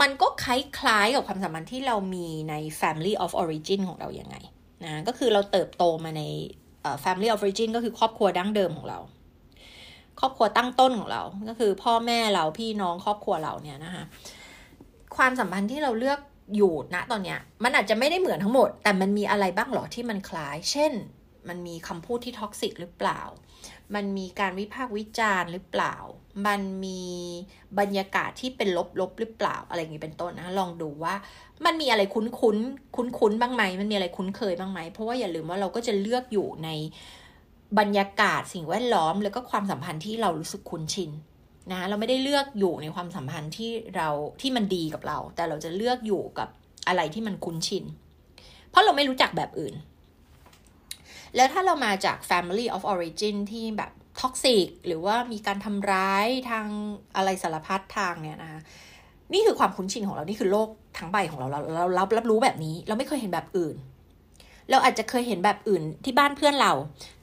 [0.00, 4.36] มันก็คล้ายๆกับความสัมพันธ์ที่เรามีใน family of origin ของเราอย่างไง
[4.84, 6.22] นะก็คือเราเติบโตมาใน
[7.02, 8.98] family of origin ก็คือครอบครัวดั้งเดิมของเรา
[10.20, 14.04] ครอบครัวตั้งต้นของเรา ก็คือพ่อแม่เราพี่น้องครอบครัวเราเนี่ยนะคะ
[15.16, 16.20] ความสัมพันธ์ที่เราเลือก
[16.56, 20.92] อยู่ณตอนเนี้ยมันอาจจะไม่ได้เหมือนทั้งหมด แต่มันมีอะไรบ้างหรอที่มันคล้าย เช่น
[21.48, 23.20] มันมีคำพูดที่ท็อกซิกหรือเปล่า
[23.94, 25.94] มันมีการวิพากษ์วิจารณ์หรือเปล่า
[26.46, 27.02] มันมี
[27.78, 28.68] บรรยากาศที่เป็น
[29.00, 31.14] ลบๆหรือเปล่าอะไรอย่างนี้เป็นต้นนะ ลองดูว่า
[31.64, 32.56] มันมีอะไรคุ้นคุ้น
[32.96, 36.68] คุ้นคุ้นบ้างไหมมันมีอะไรคุ้นเคยบ้างไหมเพราะว่าอย่าลืมว่าเราก็จะเลือกอยู่ใน
[37.78, 41.10] บรรยากาศสิ่งแวดล้อม แล้วก็ความสัมพันธ์ที่เรารู้สึกคุ้นชิน
[41.72, 44.08] นะเราไม่ได้เลือกอยู่ในความสัมพันธ์ที่เรา
[44.40, 46.48] ที่มันดีกับเรา แต่เราจะเลือกอยู่กับ
[46.88, 47.84] อะไรที่มันคุ้นชิน
[48.70, 49.74] เพราะเราไม่รู้จักแบบอื่น
[51.36, 53.90] แล้วถ้าเรามาจาก family of origin ที่แบบ
[54.20, 56.66] ท็อกซิกหรือว่ามีการทำร้ายทาง
[57.16, 58.60] อะไรสารพัดทางเนี่ยนะคะ
[59.32, 60.68] นี่คือความคุ้นชินของเรา นี่คือโลก
[60.98, 63.76] ทั้งใบของเราเราเรารับรับรู้แบบนี้ เราไม่เคยเห็นแบบอื่น
[64.70, 66.72] เราอาจจะเคยเห็นแบบอื่นที่บ้านเพื่อนเรา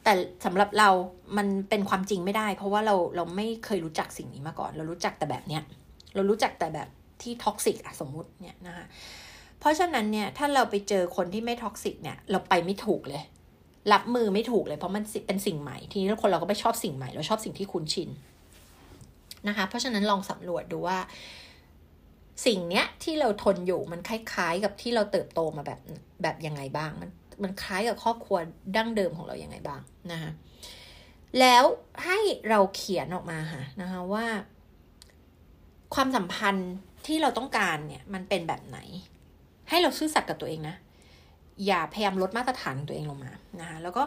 [0.04, 0.14] แต่
[0.45, 0.89] สำหรับเรา
[1.38, 5.64] มันเป็นความจริงไม่ได้ เพราะว่าเราเราไม่เคยรู้จักสิ่งนี้มาก่อน เรารู้จักแต่แบบเนี้ย
[6.16, 6.88] เรารู้จักแต่แบบ
[7.22, 8.86] ที่ toxic อะสมมุติเนี่ยนะคะ
[9.60, 13.24] เพราะฉะนั้นเนี่ยถ้าเราไปเจอคนที่ไม่ toxic เนี่ยเราไปไม่ถูกเลย
[13.93, 18.10] รับมือไม่ถูกเลยเพราะมันเป็นสิ่งใหม่ ทีนี้คนเราก็ไม่ชอบสิ่งใหม่เราชอบสิ่งที่คุ้นชิน
[19.48, 20.98] นะคะ เพราะฉะนั้นลองสำรวจดูว่า
[22.45, 25.80] สิ่งเนี้ยที่เราทนอยู่มันคล้ายๆ กับที่เราเติบโตมาแบบ
[26.22, 27.10] แบบยังไงบ้างมัน
[27.44, 28.38] มันคล้ายกับครอบครัว
[28.76, 29.82] ดั้งเดิมของเราอยังไงบ้าง
[30.12, 30.32] นะคะ
[31.40, 31.64] แล้ว
[32.06, 32.18] ให้
[32.50, 34.26] เราเขียนออกมาค่ะนะคะว่า
[35.96, 36.74] ความสัมพันธ์
[37.08, 38.80] ที่เราต้องการเนี่ย มันเป็นแบบไหน
[39.70, 40.76] ให้เราซื่อสัตย์กับตัวเองนะ
[41.66, 44.04] อย่าพยายามลดมาตรฐานตัวเองลงมานะคะแล้วก็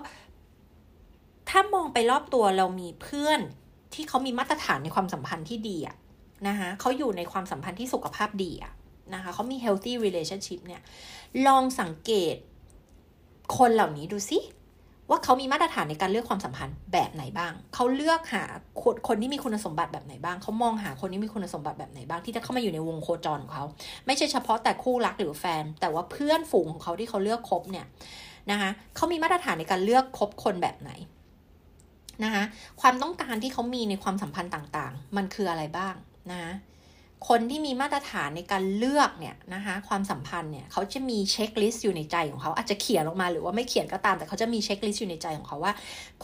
[1.48, 3.40] ถ้ามองไปรอบตัวเรามีเพื่อน
[3.94, 5.96] ที่เขามีมาตรฐานในความสัมพันธ์ที่ดีอะ
[6.48, 8.72] นะคะเขาอยู่ในความสัมพันธ์ที่สุขภาพดีอะ
[9.14, 10.82] นะคะเขามี healthy relationship เนี่ย
[11.46, 12.36] ลองสังเกต
[13.56, 14.38] คนเหล่านี้ดูสิ
[15.10, 18.42] ว่าเขามีมาตรฐานในการเลือกความสัมพันธ์แบบไหนบ้าง เขาเลือกหา
[18.82, 23.64] คนคนที่มีคุณสมบัติแบบไหนบ้าง เขามองหาคนที่มีคุณสมบัติแบบไหนบ้างที่จะเข้ามาอยู่ในวงโคจรของเขา
[24.06, 27.86] ไม่ใช่เฉพาะแต่คู่รักหรือแฟน แต่ว่าเพื่อนฝูงของเขาที่เขาเลือกคบเนี่ย
[28.50, 30.90] นะคะเขามีมาตรฐานในการเลือกคบคนแบบไหน
[32.24, 32.44] นะคะ
[32.80, 35.94] ความต้องการที่เขามีในความสัมพันธ์ต่างๆ มันคืออะไรบ้าง
[36.30, 36.44] นะคะ
[37.28, 45.72] คนที่มีมาตรฐานในการเลือกเนี่ยนะคะความสัมพันธ์เนี่ยเขาจะมี checklist อยู่ในใจของเขาอาจจะเขียนออกมาหรือว่าไม่เขียนก็ตามแต่เขาจะมี checklist อยู่ในใจของเขาว่า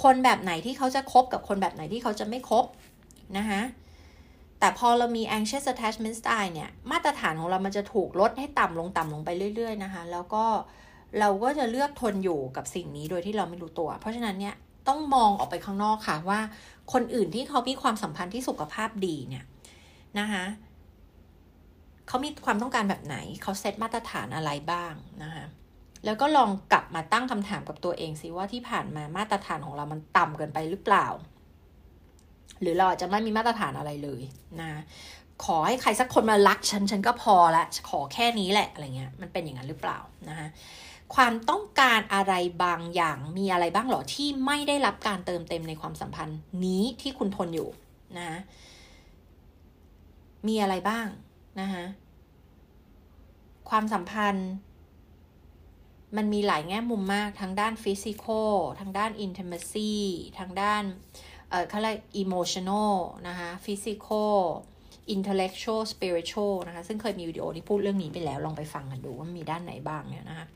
[0.03, 2.65] คนแบบไหนที่เขาจะคบกับคนแบบไหนที่เขาจะไม่คบ
[3.39, 3.61] นะคะ
[4.61, 10.45] แต่พอเรามี anxious attachment style เนี่ยมาตรฐานของเรามันจะถูกลดให้ต่ำลงต่ำลงไปเรื่อย ๆ นะคะ แล้วก็
[11.21, 14.55] เราก็จะเลือกทนอยู่กับสิ่งนี้โดยที่เราไม่รู้ตัว เพราะฉะนั้นเนี่ย
[14.89, 16.41] ต้องมองออกไปข้างนอกค่ะว่า
[16.93, 19.45] คนอื่นที่เขามีความสัมพันธ์ที่สุขภาพดีเนี่ย
[20.19, 20.45] นะคะ
[22.09, 24.93] เขามีความต้องการแบบไหน เขาเซตมาตรฐานอะไรบ้าง
[25.23, 25.47] นะคะ
[26.05, 31.07] แล้วก็ลองกลับมาตั้งคำถามกับตัวเองสิว่าที่ผ่านมามาตรฐานของเรามันต่ำเกินไปหรือเปล่า
[32.61, 34.23] หรือเราอาจจะไม่มีมาตรฐานอะไรเลย
[34.61, 34.71] นะ
[35.45, 39.99] ขอให้ใครสักคนมารักฉันฉันก็พอละขอแค่นี้แหละอะไรเงี้ยมันเป็นอย่างนั้นหรือเปล่า
[40.29, 40.49] นะคะ
[41.15, 42.35] ความต้องการอะไร
[42.65, 47.69] บางอย่างมีอะไรบ้างหรอที่ไม่ได้รับการเติมเต็มในความสัมพันธ์นี้ที่คุณทนอยู่
[48.19, 48.41] นะ
[50.49, 51.07] มีอะไรบ้าง
[51.61, 51.85] นะคะ
[53.71, 54.51] ความสัมพันธ์
[56.17, 59.95] มันมีหลายแง่มุมมากทั้งด้าน physical ทั้งด้าน intimacy
[60.39, 60.83] ทั้งด้าน
[61.51, 62.95] เออเขาเรียก emotional
[63.29, 64.35] นะคะ physical
[65.15, 70.47] intellectual spiritual นะคะ ซึ่งเคยมีวิดีโอที่พูดเรื่องนี้ไปแล้ว ลองไปฟังกันดูว่ามีด้านไหนบ้างเนี่ยนะคะ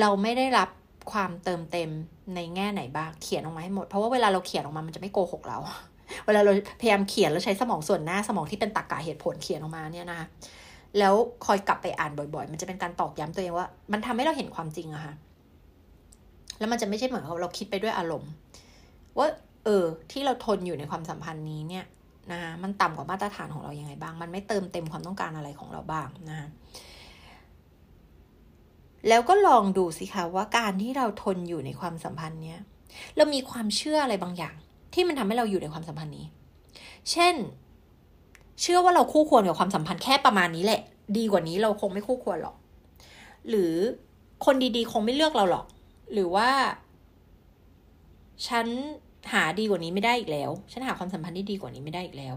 [0.00, 0.68] เราไม่ได้รับ
[1.12, 1.90] ความเติมเต็ม
[2.34, 5.58] ในแง่ไหนบ้าง เขียนออกมาให้หมด เพราะว่าเวลาเราเขียนออกมามันจะไม่โกหกเรา
[6.26, 10.26] เวลาเราพยายามเขียนแล้วใช้สมองส่วนหน้าสมองที่เป็นตรรกะเหตุผลเขียนออกมาเนี่ยนะคะ
[10.98, 11.14] แล้ว
[11.46, 15.14] คอยกลับไปอ่านบ่อยๆ มันจะเป็นการตอกย้ำตัวเองว่า มันทำให้เราเห็นความจริงอะค่ะ
[16.58, 18.30] แล้วมันจะไม่ใช่เหมือนเราคิดไปด้วยอารมณ์
[19.18, 19.26] ว่า
[19.64, 21.84] เออ ที่เราทนอยู่ในความสัมพันธ์นี้เนี่ย
[22.32, 26.48] นะคะมันต่ำกว่ามาตรฐานของเรายังไงบ้าง มันไม่เติมเต็มความต้องการอะไรของเราบ้างนะคะ
[29.08, 32.60] แล้วก็ลองดูสิคะว่าการที่เราทนอยู่ในความสัมพันธ์เนี้ย
[33.16, 34.54] เรามีความเชื่ออะไรบางอย่าง
[34.94, 36.26] ที่มันทำให้เราอยู่ในความสัมพันธ์นี้
[37.10, 37.34] เช่น
[38.60, 40.80] เชื่อว่าเราคู่ควรกับความสัมพันธ์แค่ประมาณนี้แหละ
[41.16, 42.56] ดีกว่านี้เราคงไม่คู่ควรหรอก
[43.48, 43.74] หรือ
[44.44, 45.66] คนดีๆ คงไม่เลือกเราหรอก
[46.12, 46.50] หรือว่า
[48.48, 48.66] ฉัน
[49.32, 52.34] หาดีกว่านี้ไม่ได้อีกแล้ว ฉันหาความสัมพันธ์ที่ดีกว่านี้ไม่ได้อีกแล้ว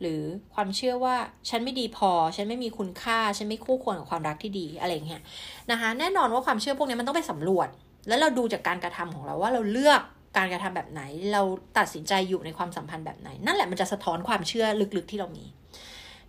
[0.00, 0.22] หรือ
[0.54, 1.16] ความเชื่อว่า
[1.48, 5.22] ฉันไม่ดีพอ ฉันไม่มีคุณค่า ฉันไม่คู่ควรกับความรักที่ดีอะไรเงี้ย
[5.70, 7.68] นะคะ แน่นอนว่าความเชื่อพวกนี้มันต้องไปสำรวจ
[8.08, 10.00] แล้วเราดูจากการกระทำของเราว่าเราเลือก
[10.36, 11.42] การกระทำแบบไหน เรา
[11.78, 14.66] ตัดสินใจอยู่ในความสัมพันธ์แบบไหน นั่นแหละมันจะสะท้อนความเชื่อ
[14.96, 15.44] ลึกๆที่เรามี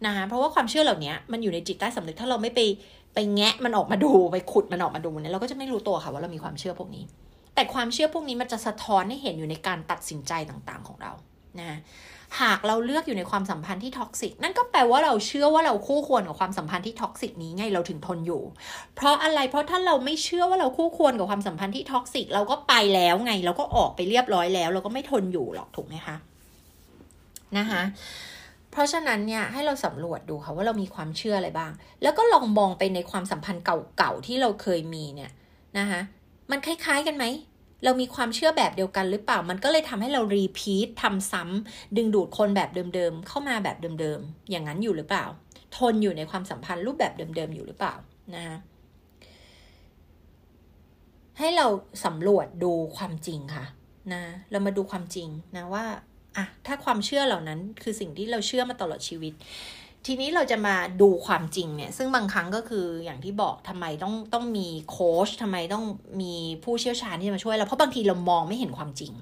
[0.06, 2.60] นะคะเพราะว่าความเชื่อเหล่านี้มันอยู่ในจิตใต้สำนึกถ้าเราไม่ไป
[3.14, 7.04] ไปแงะมันออกมาดูไปขุดมันออกมาดูเนี่ยเราก็จะไม่รู้ตัวค่ะว่าเรามีความเชื่อพวกนี้
[7.56, 11.12] แต่ความเชื่อพวกนี้มันจะสะท้อนให้เห็นอยู่ในการตัดสินใจต่างๆของเรา
[11.60, 11.78] นะ
[12.42, 18.42] หากเราเลือกอยู่ในความสัมพันธ์ที่ toxic นั่นก็แปลว่าเราเชื่อว่าเราคู่ควรกับความสัมพันธ์ที่ toxic นี้ไงเราถึงทนอยู่
[18.96, 26.16] เพราะอะไรเพราะถ้าเราไม่เชื่อว่าเราคู่ควรกับความสัมพันธ์ที่ toxic เราก็ไปแล้วไง เราก็ออกไปเรียบร้อยแล้ว เราก็ไม่ทนอยู่หรอกถูกไหมคะ
[27.58, 27.82] นะคะ
[28.72, 31.72] เพราะฉะนั้นเนี่ยให้เราสำรวจดูค่ะว่าเรามีความเชื่ออะไรบ้าง
[32.02, 35.32] แล้วก็ลองมองไปในความสัมพันธ์เก่าๆที่เราเคยมีเนี่ย
[35.78, 36.02] นะคะ
[36.52, 37.26] มันคล้ายๆกันไหม
[37.84, 45.26] เรามีความเชื่อแบบเดียวกันหรือเปล่า มันก็เลยทำให้เรารีพีททำซ้ำดึงดูดคนแบบเดิมๆ เข้ามาแบบเดิมๆ อย่างนั้นอยู่หรือเปล่า
[45.78, 47.94] ทนอยู่ในความสัมพันธ์รูปแบบเดิมๆ อยู่หรือเปล่า
[48.36, 48.58] นะคะ
[51.38, 51.68] ให้เรา
[52.06, 53.66] สำรวจดูความจริงค่ะ
[54.14, 55.86] นะเรามาดูความจริงนะว่า
[56.38, 59.34] อะถ้าความเชื่อเหล่านั้นคือสิ่งที่เราเชื่อมาตลอดชีวิต
[60.06, 65.86] ทีนี้เราจะมาดูความจริงเนี่ย ซึ่งบางครั้งก็คืออย่างที่บอกทำไมต้องต้องมีโค้ชทำไมต้อง
[66.22, 66.34] มี
[66.64, 69.14] ผู้เชี่ยวชาญที่จะมาช่วยเราเพราะบางทีเรามองไม่เห็นความจริง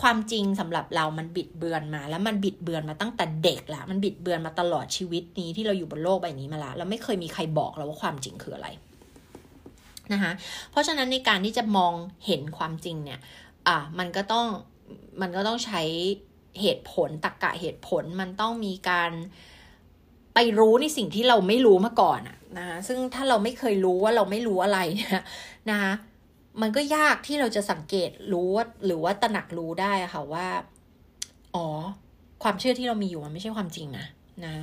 [0.00, 8.68] ความจริงสำหรับเรามันบิดเบือนมา แล้วมันบิดเบือนมาตั้งแต่เด็กละมันบิดเบือนมาตลอดชีวิตนี้ที่เราอยู่บนโลกใบนี้มาละเราไม่เคยมีใครบอกเราว่าความจริงคืออะไร
[10.12, 10.32] นะคะ
[10.70, 11.92] เพราะฉะนั้นในการที่จะมอง
[12.26, 13.20] เห็นความจริงเนี่ย
[13.68, 14.46] อะมันก็ต้อง
[15.20, 15.82] มันก็ต้องใช้
[16.60, 19.12] เหตุผลตรกกะเหตุผลมันต้องมีการ
[20.34, 25.22] ไปรู้ในสิ่งที่เราไม่รู้มาก่อนอะนะคะซึ่งถ้าเราไม่เคยรู้ว่าเราไม่รู้อะไรเนี่ย
[25.70, 25.92] นะคะ
[26.62, 30.46] มันก็ยากที่เราจะสังเกตรู้ว่าหรือว่าตระหนักรู้ได้ค่ะว่า
[31.54, 31.66] อ๋อ
[32.42, 34.06] ความเชื่อที่เรามีอยู่มันไม่ใช่ความจริงนะ
[34.44, 34.54] นะ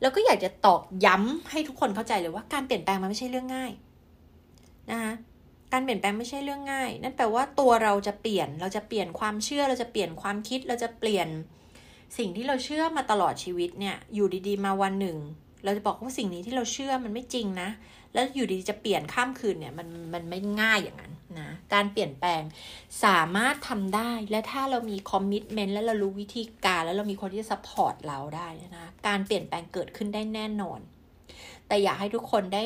[0.00, 3.72] แล้วก็อยากจะตอกย้ำให้ทุกคนเข้าใจเลยว่าการเปลี่ยนแปลงมันไม่ใช่เรื่องง่าย
[4.90, 5.12] นะคะ
[5.72, 11.28] การเปลี่ยนแปลงไม่ใช่เรื่องง่าย นั่นแปลว่าตัวเราจะเปลี่ยน เราจะเปลี่ยนความเชื่อ เราจะเปลี่ยนความคิด เราจะเปลี่ยน
[12.18, 15.18] สิ่งที่เราเชื่อมาตลอดชีวิตเนี่ย อยู่ดีๆ มาวันหนึ่ง
[15.64, 17.68] เราจะบอกว่าสิ่งนี้ที่เราเชื่อมันไม่จริงนะ
[18.14, 22.42] แล้วอยู่ดีๆ จะเปลี่ยนข้ามคืนเนี่ยมันมันไม่ง่ายอย่างนั้นนะ การเปลี่ยนแปลง
[23.04, 30.80] สามารถทำได้ และถ้าเรามี commitment และเรารู้วิธีการ แล้วเรามีคนที่จะ support เราได้นะ การเปลี่ยนแปลงเกิดขึ้นได้แน่นอน
[31.66, 32.64] แต่อยากให้ทุกคนได้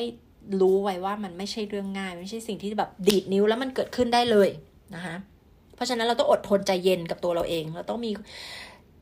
[0.61, 4.49] รู้ไว้ว่ามันไม่ใช่เรื่องง่าย ไม่ใช่สิ่งที่แบบดีดนิ้วแล้วมันเกิดขึ้นได้เลย
[4.95, 5.15] นะคะ
[5.75, 8.11] เพราะฉะนั้นเราต้องอดทนใจเย็นกับตัวเราเอง เราต้องมี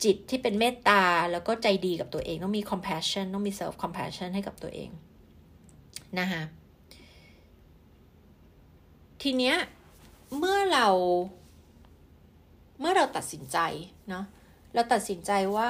[0.04, 4.90] จิตที่เป็นเมตตาแล้วก็ใจดีกับตัวเอง ต้องมี compassion ต้องมี self compassion ให้กับตัวเอง
[6.20, 6.44] นะคะ
[9.22, 9.56] ทีเนี้ย
[10.38, 10.88] เมื่อเรา
[12.80, 13.58] เมื่อเราตัดสินใจ
[14.10, 14.26] เนาะ
[14.74, 15.70] เราตัดสินใจว่า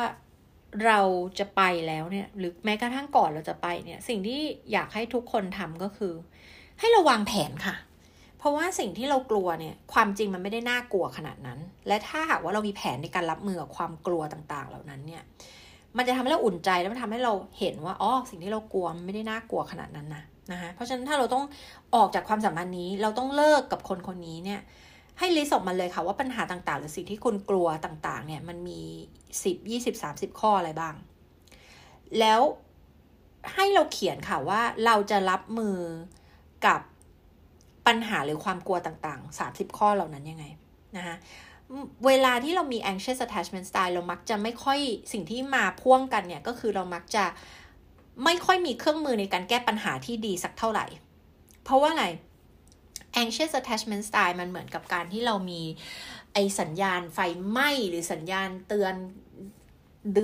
[0.86, 0.99] เรา
[1.39, 6.13] จะไปแล้วเนี่ย หรือแม้กระทั่งก่อนเราจะไปเนี่ย สิ่งที่อยากให้ทุกคนทำก็คือ
[6.80, 7.76] ให้ราวางแผนค่ะ
[8.43, 15.23] เพราะว่าสิ่งที่เรากลัวเนี่ยความจริงมันไม่ได้น่ากลัวขนาดนั้น และถ้าหากว่าเรามีแผนในการรับมือกับความกลัวต่างๆ เหล่านั้นเนี่ย
[15.97, 21.43] มันจะทำให้เราอุ่นใจแล้วมันทำให้เราเห็นว่าอ๋อสิ่งที่เรากลัวมันไม่ได้น่ากลัวขนาดนั้นนะนะคะเพราะฉะนั้นถ้าเราต้อง
[21.95, 24.59] ออกจากความสัมพันธ์นี้เราต้องเลิกกับคนคนนี้เนี่ย
[25.19, 28.81] ให้ลิสต์ออกมาเลยค่ะว่าปัญหาต่างๆ หรือสิ่งที่คุณกลัวต่างๆ เนี่ยมันมี
[29.43, 30.93] สิบยี่สิบสามสิบข้ออะไรบ้าง
[32.19, 32.41] แล้ว
[33.53, 35.77] ให้เราเขียนค่ะว่าเราจะรับมือ
[36.65, 36.81] กับ
[37.88, 40.45] ปัญหาหรือความกลัวต่างๆ 30 ข้อเหล่านั้นยังไง
[40.97, 41.15] นะคะ
[42.05, 44.79] เวลาที่เรามี anxious attachment style เรามักจะไม่ค่อย
[45.13, 47.25] สิ่งที่มาพ่วงกันเนี่ย ก็คือเรามักจะ
[48.23, 50.86] ไม่ค่อยมีเครื่องมือในการแก้ปัญหาที่ดีสักเท่าไหร่
[51.63, 52.05] เพราะว่าอะไร
[53.21, 55.61] anxious attachment style มันเหมือนกับการที่เรามี
[56.34, 57.19] ไอสัญญาณไฟ
[57.49, 58.95] ไหม้หรือสัญญาณเตือน
[60.13, 60.17] เ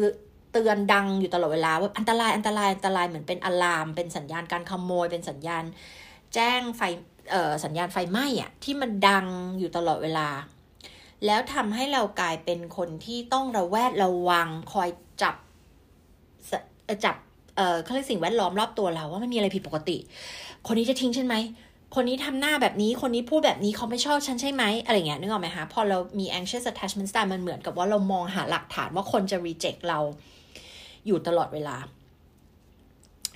[0.56, 5.64] ตือนดังอยู่ตลอดเวลาว่าอันตรายอันตรายอันตรายเหมือนเป็นอะลาม เป็นสัญญาณการขโมย เป็นสัญญาณ
[6.34, 6.82] แจ้งไฟ
[7.64, 9.26] สัญญาณไฟไหม้อะที่มันดัง
[9.60, 10.28] อยู่ตลอดเวลา
[11.26, 14.90] แล้วทำให้เรากลายเป็นคนที่ต้องระแวดระวังคอย
[15.22, 15.36] จับ
[17.06, 17.16] จับ
[17.58, 19.98] เอ่อเขาเรียกสิ่งแวดล้อมรอบตัวเราว่ามันมีอะไรผิดปกติ
[20.68, 21.36] คนนี้จะทิ้งฉันไหม
[21.96, 30.00] คนนี้ทำหน้าแบบนี้ คนนี้พูดแบบนี้เขาไม่ชอบฉันใช่ไหมอะไรเงี้ยนึกออกไหมคะพอเรามี anxious attachment style มันเหมือนกับว่าเรามองหาหลักฐานว่าคนจะ reject เรา
[31.08, 31.78] อยู่ตลอดเวลา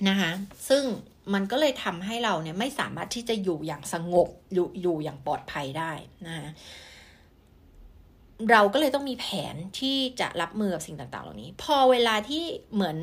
[0.08, 0.30] นะคะ
[0.68, 0.82] ซึ่ง
[1.34, 5.92] มันก็เลยทำให้เราเนี่ยไม่สามารถที่จะอยู่อย่างสงบอยู่อยู่อย่างปลอดภัยได้
[6.26, 6.52] นะ
[8.50, 12.42] เราก็เลยต้องมีแผนที่จะรับมือกับสิ่งต่าง ๆ เหล่านี้ พอเวลาที่
[12.74, 12.98] เหมือน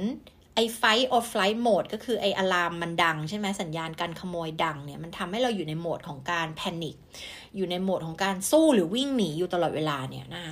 [0.55, 6.95] ไอ้ fight or flight mode ก็คือไอ้อะลามมันดังใช่ไหมสัญญาณการขโมยดังเนี่ยมันทำให้เราอยู่ในโหมดของการแพนิค
[7.55, 10.45] อยู่ในโหมดของการสู้หรือวิ่งหนีอยู่ตลอดเวลาเนี่ยนะ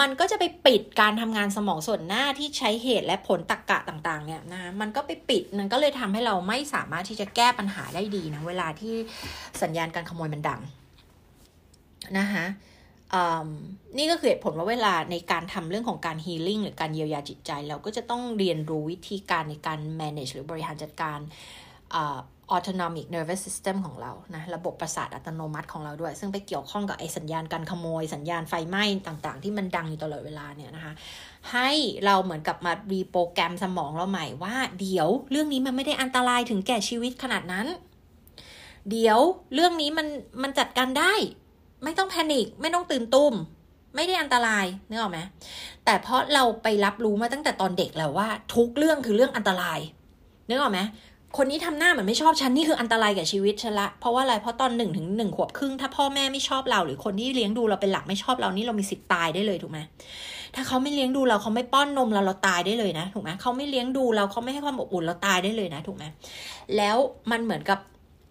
[0.00, 8.94] มันก็จะไปปิดการทำงานสมองส่วนหน้าที่ใช้เหตุและผลตรกกะต่างๆเนี่ยนะมันก็ไปปิดมันก็เลยทำให้เราไม่สามารถที่จะแก้ปัญหาได้ดีนะเวลาที่
[9.62, 10.60] สัญญาณการขโมยมันดัง
[12.18, 12.46] นะคะ
[13.98, 21.18] นี่ก็คือเหตุผลว่าเวลาในการทำเรื่องของการ healing หรือการเยียวยาจิตใจ เราก็จะต้องเรียนรู้วิธีการในการ manage หรือบริหารจัดการ
[22.56, 30.92] autonomic nervous system ของเรานะระบบประสาทอัตโนมัติของเราด้วย ซึ่งไปเกี่ยวข้องกับไอสัญญาณการขโมย สัญญาณไฟไหม้ต่างๆ ที่มันดังอยู่ตลอดเวลาเนี่ยนะคะ
[31.52, 31.70] ให้
[32.04, 37.66] เราเหมือนกับมารีโปรแกรมสมองเราใหม่ว่า เดี๋ยวเรื่องนี้มันไม่ได้อันตรายถึงแก่ชีวิตขนาดนั้น
[38.90, 39.18] เดี๋ยว
[39.54, 40.06] เรื่องนี้มัน
[40.42, 41.14] มันจัดการได้
[41.84, 43.34] ไม่ต้องแพนิคไม่ต้องตื่นตุ้ม
[43.94, 45.20] ไม่ได้อันตรายนึกออกไหม
[45.84, 49.80] แต่เพราะเราไปรับรู้มาตั้งแต่ตอนเด็กแล้วว่า ทุกเรื่องคือเรื่องอันตราย
[50.48, 50.80] นึกออกไหม
[51.36, 59.78] คนนี้ทำหน้าเหมือนไม่ชอบฉันนี่คืออันตรายกับชีวิตฉันละเพราะว่าอะไรเพราะตอนหนึ่งถึงหนึ่งขวบครึ่งถ้าพ่อแม่ไม่ชอบเรา หรือคนที่เลี้ยงดูเราเป็นหลักไม่ชอบเรานี่เรามีสิทธิ์ตายได้เลยถูกไหม
[60.54, 66.04] ถ้าเขาไม่เลี้ยงดูเราเขาไม่ป้อนนมเราเราตายได้เลยนะถูกไหมเขาไม่เลี้ยงดูเราเขาไม่ให้ความอบอุ่นเราตายได้เลยนะถูกไหม
[66.76, 66.96] แล้ว
[67.30, 67.78] มันเหมือนกับ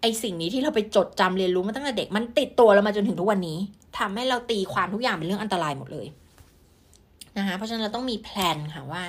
[0.02, 3.58] ไอสิ่งนี้ที่เราไปจดจำเรียนรู้มาตั้งแต่เด็กมันติดตัวเรามาจนถึงทุกวันนี้
[3.98, 6.06] ทำให้เราตีความทุกอย่างเป็นเรื่องอันตรายหมดเลย
[7.38, 9.02] นะคะเพราะฉะนั้นเราต้องมีแพลนค่ะว่า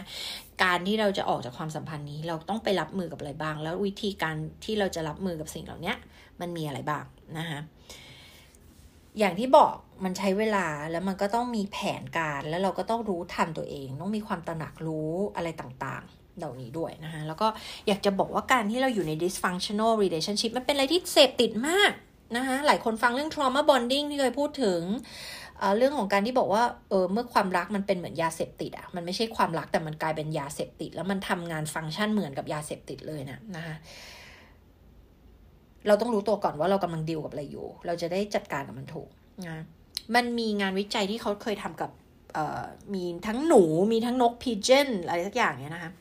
[0.63, 4.35] การที่เราจะออกจากความสัมพันธ์นี้ เราต้องไปรับมือกับอะไรบ้าง แล้ววิธีการ
[4.65, 5.93] ที่เราจะรับมือกับสิ่งเหล่านี้
[6.41, 7.03] มันมีอะไรบ้าง
[7.37, 7.59] นะคะ
[9.19, 17.47] อย่างที่บอกมันใช้เวลาแล้วมันก็ต้องมีแผนการแล้วเราก็ต้องรู้ทันตัวเอง ต้องมีความตระหนักรู้อะไรต่างๆ เหล่านี้ด้วยนะคะแล้วก็
[17.87, 21.91] อยากจะบอกว่าการที่เราอยู่ใน dysfunctional relationship มันเป็นอะไรที่เสพติดมาก
[22.37, 24.81] นะคะหลายคนฟังเรื่อง trauma bonding ที่เคยพูดถึง
[25.77, 33.75] เรื่องของการที่บอกว่าเออเมื่อความรักมันเป็นเหมือนยาเสพติดอะมันไม่ใช่ความรักแต่มันกลายเป็นยาเสพติด แล้วมันทำงานฟังก์ชันเหมือนกับยาเสพติดเลยนะนะคะ
[35.87, 39.09] เราต้องรู้ตัวก่อนว่าเรากำลังดิวกับอะไรอยู่ เราจะได้จัดการกับมันถูก
[39.47, 39.63] นะ
[40.15, 41.91] มันมีงานวิจัยที่เขาเคยทำกับ
[42.93, 45.91] มีทั้งหนูมีทั้งนกพีเจนอะไรสักอย่างเนี้ยนะคะ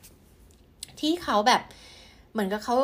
[1.01, 1.63] ที่เขาแบบ
[2.33, 2.77] เหมือนกับเขา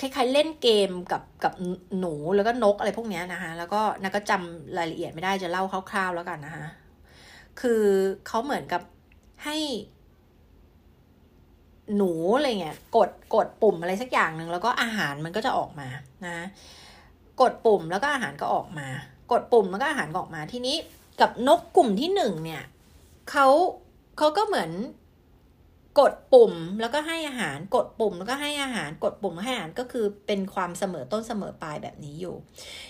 [0.00, 1.52] คล้ายๆเล่นเกมกับกับ
[1.98, 6.66] หนูแล้วก็นกอะไรพวกนี้นะคะ แล้วก็นักก็จำรายละเอียดไม่ได้จะเล่าคร่าวๆแล้วกันนะคะ
[7.60, 7.84] คือ
[8.26, 8.82] เขาเหมือนกับ
[9.44, 9.56] ให้
[11.96, 15.88] หนูอะไรเงี้ยกดกดปุ่มอะไรสักอย่างหนึ่งแล้วก็อาหารมันก็จะออกมา
[16.26, 16.46] นะ
[17.40, 18.88] กดปุ่มแล้วก็อาหารก็ออกมา
[19.32, 20.76] กดปุ่มแล้วก็อาหารก็ออกมาทีนี้
[21.20, 22.62] กับนกกลุ่มที่หนึ่งเนี่ย
[23.30, 23.46] เขา
[24.18, 24.70] เขาก็เหมือน
[26.00, 32.34] กดปุ่มแล้วก็ให้อาหาร กดปุ่มแล้วก็ให้อาหาร กดปุ่มให้อาหารก็คือเป็นความเสมอต้นเสมอปลายแบบนี้อยู่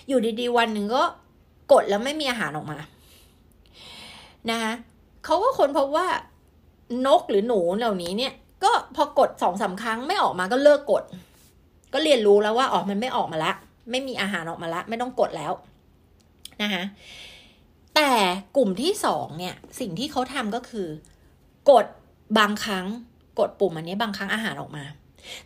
[0.07, 1.03] อยู่ดีๆ วันหนึ่งก็
[1.71, 2.79] กดแล้วไม่มีอาหารออกมา
[4.49, 4.73] นะคะ
[5.25, 6.07] เขาก็ค้นพบว่า
[7.05, 8.33] นกหรือหนูเหล่านี้เนี่ย
[8.63, 11.03] ก็พอกดสองสาครั้งไม่ออกมาก็เลิกกด
[11.93, 13.51] ก็เรียนรู้แล้วว่าอ๋อมันไม่ออกมาละ
[13.91, 15.53] ไม่มีอาหารออกมาละ ไม่ต้องกดแล้ว
[16.61, 16.83] นะคะ
[17.95, 18.11] แต่
[18.57, 20.87] กลุ่มที่สองเนี่ยสิ่งที่เขาทำก็คือ
[21.71, 21.85] กด
[22.37, 22.85] บางครั้ง
[23.39, 24.83] กดปุ่มอันนี้บางครั้งอาหารออกมา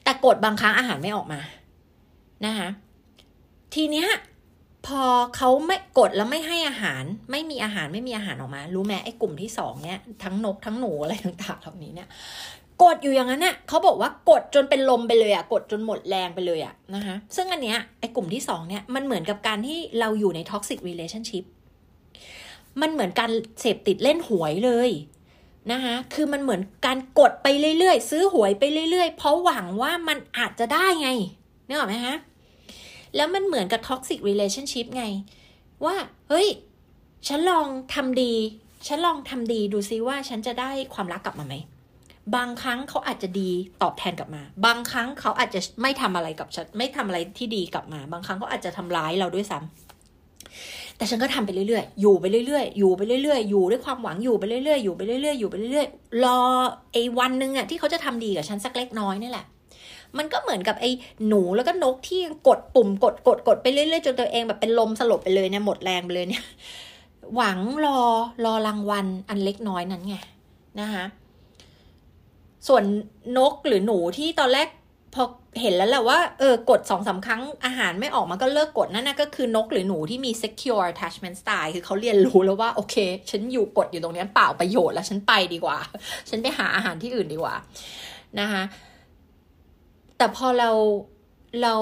[0.04, 1.40] แต่กดบางครั้งอาหารไม่ออกมา
[2.46, 2.70] นะคะ
[3.74, 4.08] ทีเนี้ย
[4.88, 5.04] พอ
[5.36, 12.08] เขาไม่กดแล้วไม่ให้อาหาร ไม่มีอาหารไม่มีอาหารออกมา รู้ไหมไอ้กลุ่มที่สองเนี้ยทั้งนกทั้งหนูอะไรต่างๆเหล่านี้เนี่ย
[12.84, 21.44] กดอยู่อย่างนั้นเนี่ยเขาบอกว่ากดจนเป็นลมไปเลยอะกดจนหมดแรงไปเลยอะนะคะซึ่งอันเนี้ยไอ้กลุ่มที่สองเนี่ยมันเหมือนกับการที่เราอยู่ใน toxic relationship
[22.82, 24.90] มันเหมือนการเสพติดเล่นหวยเลย
[25.72, 27.48] นะคะคือมันเหมือนการกดไป
[27.80, 31.10] เรื่อยๆ ซื้อหวยไปเรื่อยๆ เพราะหวังว่ามันอาจจะได้ไง
[31.68, 32.16] นึกออกไหมฮะ
[33.16, 35.06] แล้วมันเหมือนกับ toxic relationship ไง
[35.86, 35.96] ว่า
[36.30, 36.48] เฮ้ย
[37.28, 38.34] ฉันลองทำดี
[38.88, 41.56] ฉันลองทำดีดูซิว่าฉันจะได้ความรักกลับมาไหม
[42.36, 43.50] บางครั้งเขาอาจจะดี
[43.82, 49.91] ตอบแทนกลับมา บางครั้งเขาอาจจะไม่ทำอะไรกับฉันไม่ทำอะไรที่ดีกลับมา บางครั้งเขาอาจจะทำร้ายเราด้วยซ้ำ
[51.02, 56.40] แต่ฉันก็ทำไปเรื่อยๆ อยู่ไปเรื่อยๆ อยู่ไปเรื่อยๆ อยู่ด้วยความหวังอยู่ไปเรื่อยๆ อยู่ไปเรื่อยๆ อยู่ไปเรื่อยๆ รอ
[56.94, 59.46] ไอ้วันหนึ่งอะที่เขาจะทำดีกับฉันสักเล็กน้อยนี่แหละ
[60.18, 60.90] มันก็เหมือนกับไอ้
[61.28, 66.46] หนูแล้วก็นกที่กดปุ่มกดกดกดไปเรื่อยๆ จนตัวเองแบบเป็นลมสลบไปเลยเนี่ยหมดแรงไปเลยเนี่ย
[67.36, 68.00] หวังรอ
[68.46, 70.16] รอรางวัลอันเล็กน้อยนั้นไง
[70.80, 71.06] นะคะ
[72.68, 72.84] ส่วน
[73.38, 74.68] นกหรือหนูที่ตอนแรก
[75.14, 75.24] พอ
[75.60, 82.96] เห็นแล้วแหละว่าเออกดสองสาครั้งอาหารไม่ออกมันก็เลิกกดนั่นนะก็คือนกหรือหนูที่มี secure attachment style คือเขาเรียนรู้แล้วว่า โอเค
[83.30, 85.78] ฉันอยู่กดอยู่ตรงนี้เปล่าประโยชน์แล้วฉันไปดีกว่า
[86.30, 87.56] ฉันไปหาอาหารที่อื่นดีกว่า
[88.40, 88.64] นะคะ
[90.18, 90.72] แต่พอเรา
[91.62, 91.76] เรา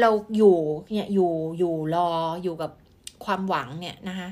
[0.00, 0.56] เราอยู่
[0.94, 2.08] เนี่ยอยู่อยู่รอ
[2.42, 2.70] อยู่กับ
[3.24, 4.28] ความหวังเนี่ยนะคะ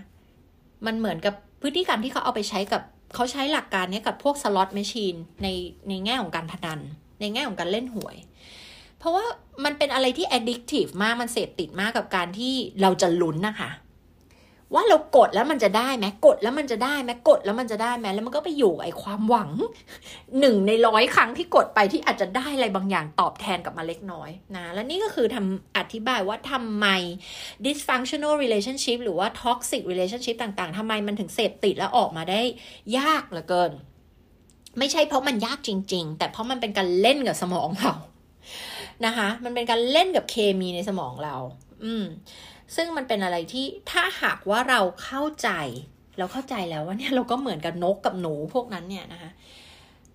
[0.86, 2.82] มันเหมือนกับพฤติกรรมที่เขาเอาไปใช้กับ
[3.14, 5.48] เขาใช้หลักการนี้กับพวกสล็อตแมชชีนใน
[5.88, 6.80] ในแง่ของการพนัน
[7.20, 8.16] ในแง่ของการเล่นหวย
[8.98, 9.24] เพราะว่า
[9.64, 13.70] มันเป็นอะไรที่ addictive มากมันเสพติดมากกับการที่เราจะลุ้นนะคะ
[14.74, 19.50] ว่าเรากดแล้วมันจะได้ไหมกดแล้วมันจะได้ไหมกดแล้วมันจะได้ไหมแล้วมันก็ไปอยู่ไอ้ความหวัง
[20.40, 26.86] หนึ่งในร้อยครั้งที่กดไปที่อาจจะได้อะไรบางอย่างตอบแทนกับมาเล็กน้อยนะและนี่ก็คือทำอธิบายว่าทำไม
[27.64, 32.40] dysfunctional relationship หรือว่า toxic relationship ต่างๆทำไมมันถึงเสพติดแล้วออกมาได้
[32.98, 33.72] ยากเหลือเกิน
[34.78, 37.92] ไม่ใช่เพราะมันยากจริง ๆ แต่เพราะมันเป็นการเล่นกับสมองเรา
[39.06, 41.36] นะคะ มันเป็นการเล่นกับเคมีในสมองเรา
[41.84, 42.04] อืม
[42.76, 45.50] ซึ่งมันเป็นอะไรที่ถ้าหากว่าเราเข้าใจ
[46.18, 49.30] เราเข้าใจแล้วว่าเนี่ยเราก็เหมือนกับนกกับหนูพวกนั้นเนี่ยนะคะ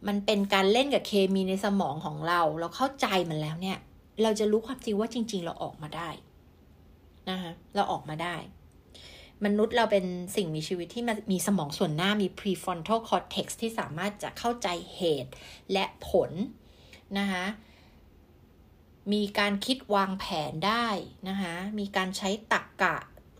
[0.07, 3.77] มันเป็นการเล่นกับเคมีในสมองของเรา เราเข้าใจมันแล้วเนี่ย
[4.23, 6.09] เราจะรู้ความจริงว่าจริง ๆ เราออกมาได้
[7.29, 8.35] นะคะ เราออกมาได้
[9.45, 10.05] มนุษย์เราเป็น
[10.35, 15.31] สิ่งมีชีวิตที่มีสมองส่วนหน้ามี prefrontal cortex ที่สามารถจะเข้าใจเหตุ
[15.73, 16.31] และผล
[17.19, 17.45] นะคะ
[19.13, 20.87] มีการคิดวางแผนได้
[21.29, 22.97] นะคะมีการใช้ตักกะ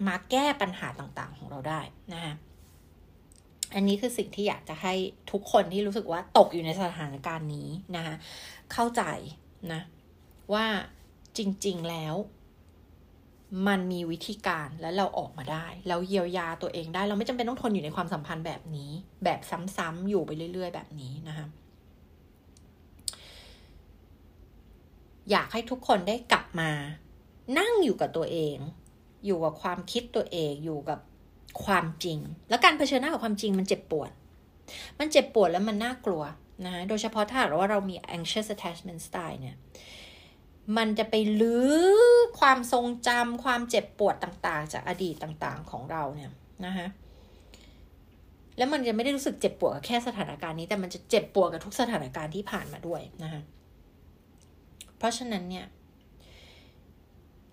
[0.07, 1.81] มาแก้ปัญหาต่างๆของเราได้
[2.13, 2.33] นะคะ
[3.75, 4.93] อันนี้คือสิ่งที่อยากจะให้
[5.31, 8.15] ทุกคนที่รู้สึกว่าตกอยู่ในสถานการณ์นี้นะคะ
[8.73, 9.03] เข้าใจ
[9.71, 9.81] นะ
[10.53, 10.65] ว่า
[11.37, 12.15] จริงๆแล้ว
[13.68, 18.91] มันมีวิธีการแล้วเราออกมาได้ เราเยียวยาตัวเองได้ เราไม่จำเป็นต้องทนอยู่ในความสัมพันธ์แบบนี้
[19.24, 19.39] แบบ
[19.78, 21.47] ซ้ำๆอยู่ไปเรื่อย ๆ แบบนี้นะคะ
[25.32, 26.72] อยากให้ทุกคนได้กลับมา
[27.58, 28.58] นั่งอยู่กับตัวเอง
[29.26, 30.99] อยู่กับความคิดตัวเองอยู่กับ
[31.66, 34.12] ความจริง แล้วการเผชิญหน้ากับความจริงมันเจ็บปวด
[34.99, 36.24] มันเจ็บปวดแล้วมันน่ากลัว
[36.66, 39.56] นะโดยเฉพาะถ้าเราว่าเรามี anxious attachment style เนี่ย
[40.78, 41.74] มันจะไปลื้อ
[42.39, 46.32] ความทรงจำความเจ็บปวดต่างๆ จากอดีตต่างๆของเราเนี่ย
[46.66, 46.88] นะคะ
[48.57, 53.41] แล้วมันจะไม่ได้รู้สึกเจ็บปวดกับแค่สถานการณ์นี้ แต่มันจะเจ็บปวดกับทุกสถานการณ์ที่ผ่านมาด้วยนะคะ
[54.97, 55.66] เพราะฉะนั้นเนี่ย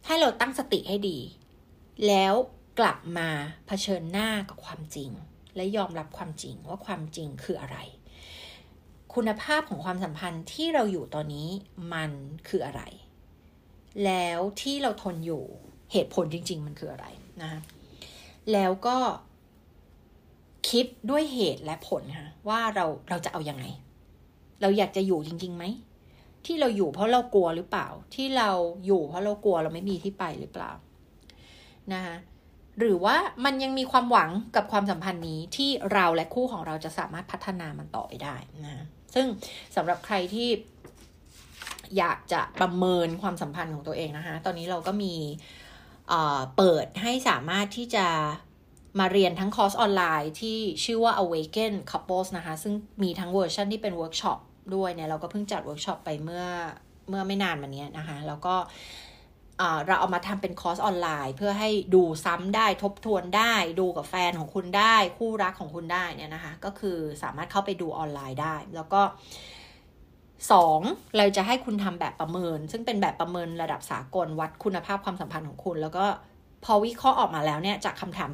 [0.07, 1.19] ให้เราตั้งสติให้ดี
[2.07, 2.35] แล้ว
[2.79, 3.29] กลับมา
[3.67, 5.11] เผชิญหน้ากับความจริง
[5.57, 7.79] และยอมรับความจริงว่าความจริงคืออะไร
[9.15, 11.49] คุณภาพของความสัมพันธ์ที่เราอยู่ตอนนี้
[11.93, 12.11] มัน
[12.49, 12.83] คืออะไร
[14.05, 15.43] แล้วที่เราทนอยู่
[15.93, 17.07] เหตุผลจริง ๆ มันคืออะไร
[17.43, 17.61] นะ
[18.53, 18.97] แล้วก็
[20.69, 23.65] คิดด้วยเหตุและผลค่ะว่าเราเราจะเอาอยัางไง
[24.61, 25.65] เราอยากจะอยู่จริงๆไหม
[26.47, 28.51] ที่เราอยู่เพราะเรากลัวหรือเปล่า ที่เรา
[28.87, 30.73] อยู่เพราะเรากลัวเราไม่มีที่ไปหรือเปล่า
[31.93, 32.17] นะคะ
[32.79, 38.37] หรือว่ามันยังมีความหวังกับความสัมพันธ์นี้ที่เราและคู่ของเราจะสามารถพัฒนามันต่อไปได้
[38.67, 39.27] นะ ซึ่ง
[39.77, 40.49] สำหรับใครที่
[41.99, 45.15] อยากจะประเมินความสัมพันธ์ของตัวเองนะคะ ตอนนี้เราก็มี
[46.57, 48.07] เปิดให้สามารถที่จะ
[49.01, 54.39] มาเรียนทั้งคอร์สออนไลน์ที่ชื่อว่า Awaken Couples นะคะ ซึ่งมีทั้งเวอร์ชันที่เป็นเวิร์กช็อป
[54.75, 56.47] ด้วยเนี่ย เราก็เพิ่งจัดเวิร์กช็อปไปเมื่อ
[57.09, 58.55] เมื่อไม่นานมานี้นะคะ แล้วก็
[59.87, 69.01] เราเอามาทำเป็นคอร์สออนไลน์ เพื่อให้ดูซ้ำได้ทบทวนได้ ดูกับแฟนของคุณได้ คู่รักของคุณได้เนี่ยนะคะ ก็คือสามารถเข้าไปดูออนไลน์ได้ แล้วก็
[70.53, 70.81] สอง
[71.17, 76.07] เราจะให้คุณทำแบบประเมิน ซึ่งเป็นแบบประเมินระดับสากลวัดคุณภาพความสัมพันธ์ของคุณ แล้วก็
[76.65, 78.31] พอวิเคราะห์ออกมาแล้วเนี่ยจากคำถาม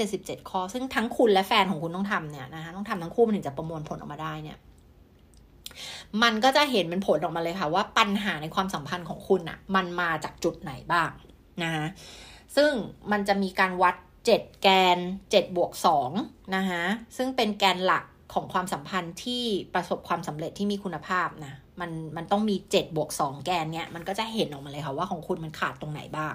[0.00, 4.58] 377 ข้อ ซึ่งทั้งคุณและแฟนของคุณต้องทำเนี่ยนะคะต้องทำทั้งคู่มันถึงจะประมวลผลออกมาได้เนี่ย
[6.22, 11.10] มันก็จะเห็นเป็นผลออกมาเลยค่ะ ว่าปัญหาในความสัมพันธ์ของคุณอะมันมาจากจุดไหนบ้าง
[11.62, 11.86] นะ
[12.56, 12.72] ซึ่ง
[13.12, 13.94] มันจะมีการวัด
[14.30, 14.98] 7 แกน
[15.30, 15.72] 7บวก
[16.12, 16.82] 2นะคะ
[17.16, 18.04] ซึ่งเป็นแกนหลัก
[18.34, 19.44] ของความสัมพันธ์ที่
[19.74, 26.34] ประสบความสำเร็จที่มีคุณภาพนะมันมันต้องมี7บวก2แกนเนี่ยมันก็จะเห็นออกมาเลยค่ะว่าของคุณมันขาดตรงไหนบ้าง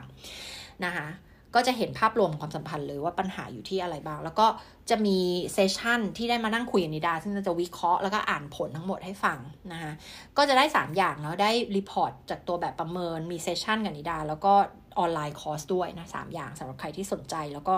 [0.85, 1.07] นะคะ
[1.55, 4.47] ก็จะเห็นภาพรวมของความสัมพันธ์เลยว่าปัญหาอยู่ที่อะไรบ้าง แล้วก็
[4.89, 5.17] จะมี
[5.53, 9.37] session ที่ได้มานั่งคุยกับนิดา ซึ่งจะวิเคราะห์แล้วก็อ่านผลทั้งหมดให้ฟัง
[9.71, 9.91] นะคะ
[10.37, 14.53] ก็จะได้ 3 อย่างเนาะได้ report จากตัวแบบประเมินมี session กับนิดา แล้วก็
[14.99, 17.75] online course ด้วยนะสามอย่างสำหรับใครที่สนใจแล้วก็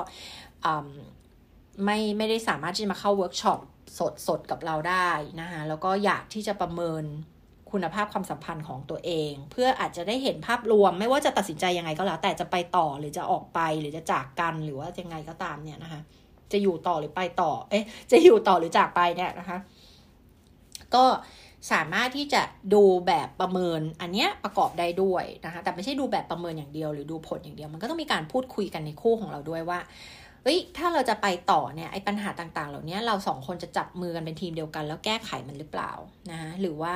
[1.86, 3.60] ไม่ไม่ได้สามารถที่จะมาเข้าเวิร์กช็อป
[4.00, 5.10] สดสดกับเราได้
[5.42, 7.04] นะคะแล้วก็อยากที่จะประเมิน
[7.72, 16.02] คุณภาพความสัมพันธ์ของตัวเอง เพื่ออาจจะได้เห็นภาพรวม ไม่ว่าจะตัดสินใจยังไงก็แล้ว แต่จะไปต่อหรือจะออกไปหรือจะจากกันหรือว่ายังไงก็ตามเนี่ยนะคะ
[16.52, 19.58] จะอยู่ต่อหรือไปต่อ เอ๊ะ จะอยู่ต่อหรือจากไปเนี่ยนะคะ
[20.96, 21.06] ก็
[21.72, 22.42] สามารถที่จะ
[22.74, 29.80] ดูแบบประเมินอันเนี้ยประกอบได้ด้วยนะคะ แต่ไม่ใช่ดูแบบประเมินอย่างเดียว หรือดูผลอย่างเดียว มันก็ต้องมีการพูดคุยกันในคู่ของเราด้วยว่า
[30.44, 35.92] เฮ้ยถ้าเราจะไปต่อเนี่ยไอ้ปัญหาต่างๆ เหล่านี้เราสองคนจะจับมือกันเป็นทีมเดียวกัน แล้วแก้ไขมันหรือเปล่า
[36.32, 36.96] นะหรือว่า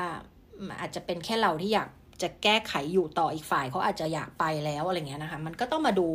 [0.79, 1.89] อาจจะเป็นแค่เราที่อยาก
[2.21, 6.07] จะแก้ไขอยู่ต่ออีกฝ่ายเขาอาจจะอยากไปแล้วอะไรเงี้ยนะคะ มันก็ต้องมาดู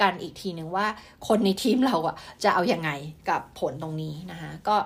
[0.00, 0.86] กันอีกทีนึงว่า
[1.28, 2.90] คนในทีมเราอะจะเอาอยัางไง
[3.30, 4.76] กับผลตรงนี้นะคะ ก็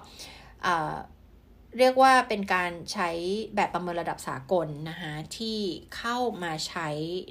[1.79, 3.11] เรียกว่าเป็นการใช้
[3.57, 5.59] แบบประเมินระดับสากลนะคะที่
[5.97, 6.89] เข้ามาใช้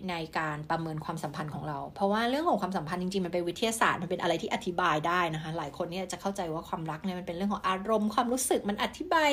[0.09, 9.29] ในการประเมินความสัมพันธ์ของเรา เพราะว่าเรื่องของความสัมพันธ์จริงๆมันเป็นวิทยาศาสตร์มันเป็นอะไรที่อธิบายได้นะคะ หลายคนเนี่ยจะเข้าใจว่าความรักเนี่ยมันเป็นเรื่องของอารมณ์ความรู้สึกมันอธิบาย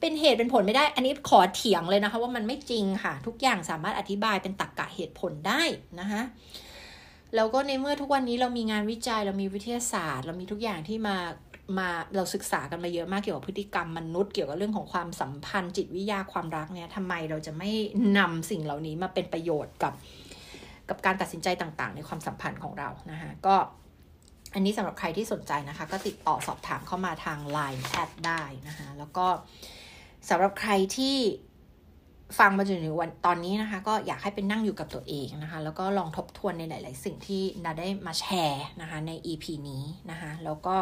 [0.00, 5.62] เป็นเหตุเป็นผลไม่ได้ อันนี้ขอเถียงเลยนะคะว่ามันไม่จริงค่ะ ทุกอย่างสามารถอธิบายเป็นตรรกกะเหตุผลได้
[6.00, 6.22] นะคะ
[7.36, 11.16] แล้วก็ในเมื่อทุกวันนี้เรามีงานวิจัยเรามีวิทยาศาสตร์ เรามีทุกอย่างที่มา
[11.78, 17.70] มาเราศึกษากันมาเยอะมากเกี่ยวกับพฤติกรรมมนุษย์เกี่ยวกับเรื่องของความสัมพันธ์ จิตวิทยาความรักเนี่ยทำไมเราจะไม่
[18.18, 19.92] นำสิ่งเหล่านี้มาเป็นประโยชน์กับ
[20.88, 23.54] กับการตัดสินใจต่างๆ ในความสัมพันธ์ของเรานะคะก็
[24.54, 29.26] อันนี้สำหรับใครที่สนใจนะคะ ก็ติดต่อสอบถามเข้ามาทาง Line แอดได้นะคะแล้วก็
[30.28, 31.16] สำหรับใครที่
[32.38, 40.76] ฟังมาจนถึงวันตอนนี้นะคะ ก็อยากให้เป็นนั่งอยู่กับตัวเองนะคะ แล้วก็ลองทบทวนในหลาย ๆ สิ่งที่นิดาได้มาแชร์นะคะใน EP นี้นะคะ แล้วก็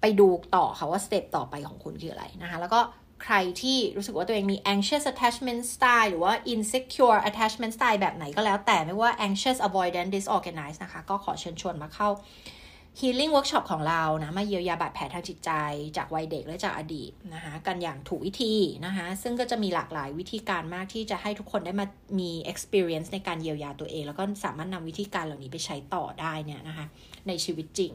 [0.00, 2.80] ไปดูต่อค่ะว่า step ต่อไปของคุณคืออะไรนะคะ แล้วก็
[3.24, 12.08] ใครที่รู้สึกว่าตัวเองมี anxious attachment style หรือว่า insecure attachment style แบบไหนก็แล้วแต่ไม่ว่า anxious avoidant disorganized นะคะ ก็ขอเชิญชวนมาเข้า
[13.00, 15.50] healing workshop ของเรานะมาเยียวยาบาดแผลทางจิตใจ
[15.96, 18.54] จากวัยเด็กและจากอดีตนะคะกันอย่างถูกวิธี
[18.86, 21.86] นะคะซึ่งก็จะมีหลากหลายวิธีการมากที่จะให้ทุกคนได้มา
[22.20, 26.86] มี experience ในการเยียวยาตัวเอง แล้วก็สามารถนำวิธีการเหล่านี้ไปใช้ต่อได้เนี่ยนะคะ
[27.28, 27.92] ในชีวิตจริง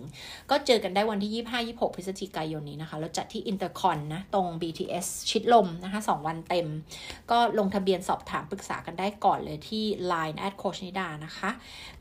[0.49, 1.43] ก็เจอกันได้วันที่
[1.79, 6.67] 25-26 พฤศจิกายนนี้นะคะ แล้วจัดที่อินเตอร์คอนนะ ตรง BTS ชิดลมนะคะ 2 วันเต็ม
[7.31, 11.49] ก็ลงทะเบียนสอบถามปรึกษากันได้ก่อนเลยที่ Line แอดโค้ชนิดานะคะ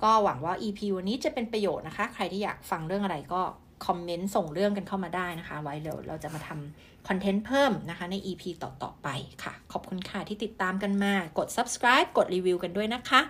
[0.02, 3.42] ก็หวังว่า EP วันนี้จะเป็นประโยชน์นะคะ ใครที่อยากฟังเรื่องอะไรก็
[3.86, 9.08] คอมเมนต์ส่งเรื่องกันเข้ามาได้นะคะ ไว้เดี๋ยวเราจะมาทำ คอนเทนต์เพิ่มนะคะใน EP ต่อๆไป
[9.44, 13.20] ค่ะ ขอบคุณค่ะที่ติดตามกันมากด subscribe กดรีวิวกันด้วยนะคะ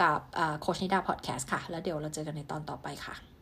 [0.00, 0.18] กับ
[0.60, 3.35] โคชนิดาพอดแคสต์ค่ะ แล้วเดี๋ยวเราเจอกันในตอนต่อไปค่ะ